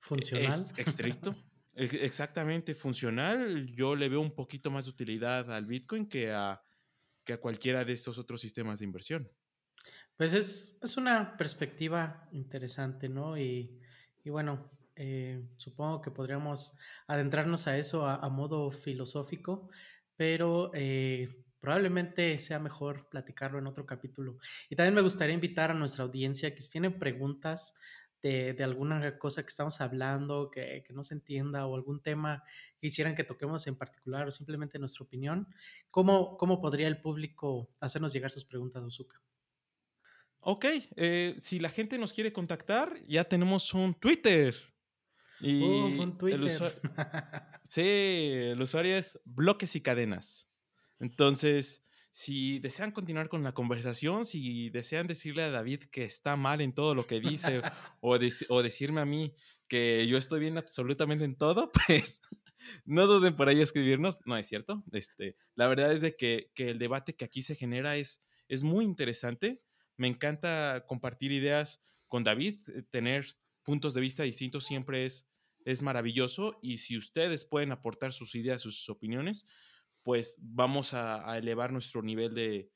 Funcional. 0.07 0.47
Es 0.47 0.73
estricto. 0.77 1.35
Exactamente, 1.75 2.73
funcional. 2.73 3.67
Yo 3.67 3.95
le 3.95 4.09
veo 4.09 4.21
un 4.21 4.33
poquito 4.33 4.71
más 4.71 4.85
de 4.85 4.91
utilidad 4.91 5.51
al 5.51 5.65
Bitcoin 5.65 6.07
que 6.07 6.31
a, 6.31 6.63
que 7.23 7.33
a 7.33 7.41
cualquiera 7.41 7.85
de 7.85 7.93
estos 7.93 8.17
otros 8.17 8.41
sistemas 8.41 8.79
de 8.79 8.85
inversión. 8.85 9.29
Pues 10.15 10.33
es, 10.33 10.79
es 10.81 10.97
una 10.97 11.37
perspectiva 11.37 12.27
interesante, 12.31 13.07
¿no? 13.09 13.37
Y, 13.37 13.79
y 14.23 14.29
bueno, 14.31 14.71
eh, 14.95 15.45
supongo 15.57 16.01
que 16.01 16.09
podríamos 16.09 16.75
adentrarnos 17.05 17.67
a 17.67 17.77
eso 17.77 18.07
a, 18.07 18.27
modo 18.29 18.71
filosófico, 18.71 19.69
pero 20.15 20.71
eh, 20.73 21.45
probablemente 21.59 22.39
sea 22.39 22.57
mejor 22.57 23.07
platicarlo 23.09 23.59
en 23.59 23.67
otro 23.67 23.85
capítulo. 23.85 24.37
Y 24.69 24.75
también 24.75 24.95
me 24.95 25.01
gustaría 25.01 25.35
invitar 25.35 25.69
a 25.69 25.75
nuestra 25.75 26.05
audiencia 26.05 26.55
que 26.55 26.63
si 26.63 26.71
tienen 26.71 26.97
preguntas 26.97 27.75
de, 28.21 28.55
alguna 28.63 29.17
cosa 29.17 29.43
que 29.43 29.49
estamos 29.49 29.79
hablando, 29.81 30.49
que, 30.51 30.83
no 30.89 31.03
se 31.03 31.13
entienda 31.13 31.65
o 31.65 31.75
algún 31.75 32.01
tema 32.01 32.43
que 32.77 32.87
quisieran 32.87 33.15
que 33.15 33.23
toquemos 33.23 33.67
en 33.67 33.75
particular 33.75 34.27
o 34.27 34.31
simplemente 34.31 34.79
nuestra 34.79 35.05
opinión, 35.05 35.47
¿cómo, 35.91 36.37
cómo 36.37 36.59
podría 36.59 36.87
el 36.87 36.99
público 36.99 37.69
hacernos 37.79 38.13
llegar 38.13 38.31
sus 38.31 38.45
preguntas, 38.45 38.83
Ozuka? 38.83 39.21
Ok, 40.39 40.65
eh, 40.95 41.35
si 41.39 41.59
la 41.59 41.69
gente 41.69 41.97
nos 41.97 42.13
quiere 42.13 42.31
contactar, 42.31 42.97
ya 43.07 43.23
tenemos 43.23 43.73
un 43.73 43.93
Twitter. 43.93 44.55
Y 45.39 45.61
un 45.61 46.17
Twitter. 46.17 46.39
sí, 47.63 47.81
el 47.81 48.61
usuario 48.61 48.97
es 48.97 49.19
bloques 49.25 49.75
y 49.75 49.81
cadenas. 49.81 50.49
Entonces, 50.99 51.86
si 52.09 52.59
desean 52.59 52.91
continuar 52.91 53.29
con 53.29 53.43
la 53.43 53.53
conversación, 53.53 54.25
si 54.25 54.69
desean 54.69 55.07
decirle 55.07 55.43
a 55.43 55.51
David 55.51 55.83
que 55.91 56.03
está 56.03 56.35
mal 56.35 56.61
en 56.61 56.73
todo 56.73 56.95
lo 56.95 57.05
que 57.05 57.19
dice 57.19 57.61
o, 58.01 58.17
o, 58.49 58.63
decirme 58.63 59.01
a 59.01 59.05
mí 59.05 59.33
que 59.67 60.07
yo 60.07 60.17
estoy 60.17 60.39
bien 60.39 60.57
absolutamente 60.57 61.25
en 61.25 61.35
todo, 61.35 61.71
pues 61.87 62.21
no 62.85 63.07
duden 63.07 63.35
por 63.35 63.49
ahí 63.49 63.61
escribirnos. 63.61 64.21
No 64.25 64.37
es 64.37 64.47
cierto. 64.47 64.83
Este, 64.91 65.35
la 65.55 65.67
verdad 65.67 65.91
es 65.91 66.01
de 66.01 66.15
que, 66.15 66.51
que, 66.53 66.69
el 66.69 66.79
debate 66.79 67.15
que 67.15 67.25
aquí 67.25 67.41
se 67.41 67.55
genera 67.55 67.95
es, 67.95 68.23
es 68.47 68.63
muy 68.63 68.85
interesante. 68.85 69.61
Me 69.95 70.07
encanta 70.07 70.85
compartir 70.87 71.31
ideas 71.31 71.81
con 72.07 72.23
David, 72.23 72.59
eh, 72.69 72.83
tener 72.89 73.25
puntos 73.63 73.93
de 73.93 74.01
vista 74.01 74.23
distintos 74.23 74.65
siempre 74.65 75.05
es, 75.05 75.27
es 75.65 75.81
maravilloso 75.81 76.57
y 76.61 76.77
si 76.77 76.97
ustedes 76.97 77.43
pueden 77.43 77.73
aportar 77.73 78.13
sus 78.13 78.33
ideas, 78.35 78.61
sus 78.61 78.87
opiniones, 78.89 79.45
pues 80.07 80.37
vamos 80.39 80.93
a, 80.93 81.37
elevar 81.37 81.73
nuestro 81.73 82.01
nivel 82.01 82.33
de, 82.33 82.71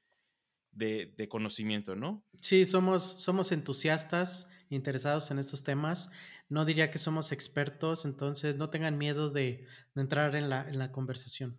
de, 0.74 1.30
conocimiento, 1.30 1.96
¿no? 1.96 2.28
Sí, 2.42 2.66
somos, 2.66 3.04
somos 3.24 3.54
entusiastas, 3.54 4.50
interesados 4.68 5.32
en 5.32 5.40
estos 5.40 5.64
temas. 5.64 6.12
No 6.50 6.66
diría 6.66 6.92
que 6.92 6.98
somos 6.98 7.32
expertos, 7.32 8.04
entonces 8.04 8.58
no 8.58 8.70
tengan 8.70 8.98
miedo 8.98 9.30
de, 9.30 9.66
entrar 9.96 10.36
en 10.36 10.50
la, 10.50 10.68
en 10.68 10.78
la 10.78 10.92
conversación. 10.92 11.58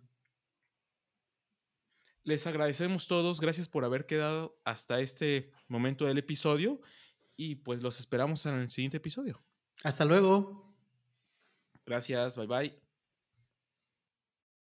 Les 2.23 2.45
agradecemos 2.45 3.07
todos, 3.07 3.41
gracias 3.41 3.67
por 3.67 3.83
haber 3.83 4.05
quedado 4.05 4.61
hasta 4.65 4.99
este 4.99 5.49
momento 5.67 6.05
del 6.05 6.19
episodio 6.19 6.81
y 7.35 7.55
pues 7.55 7.81
los 7.81 7.99
esperamos 7.99 8.45
en 8.45 8.53
el 8.53 8.69
siguiente 8.69 8.97
episodio. 8.97 9.43
Hasta 9.83 10.05
luego. 10.05 10.71
Gracias, 11.83 12.37
bye 12.37 12.45
bye. 12.45 12.82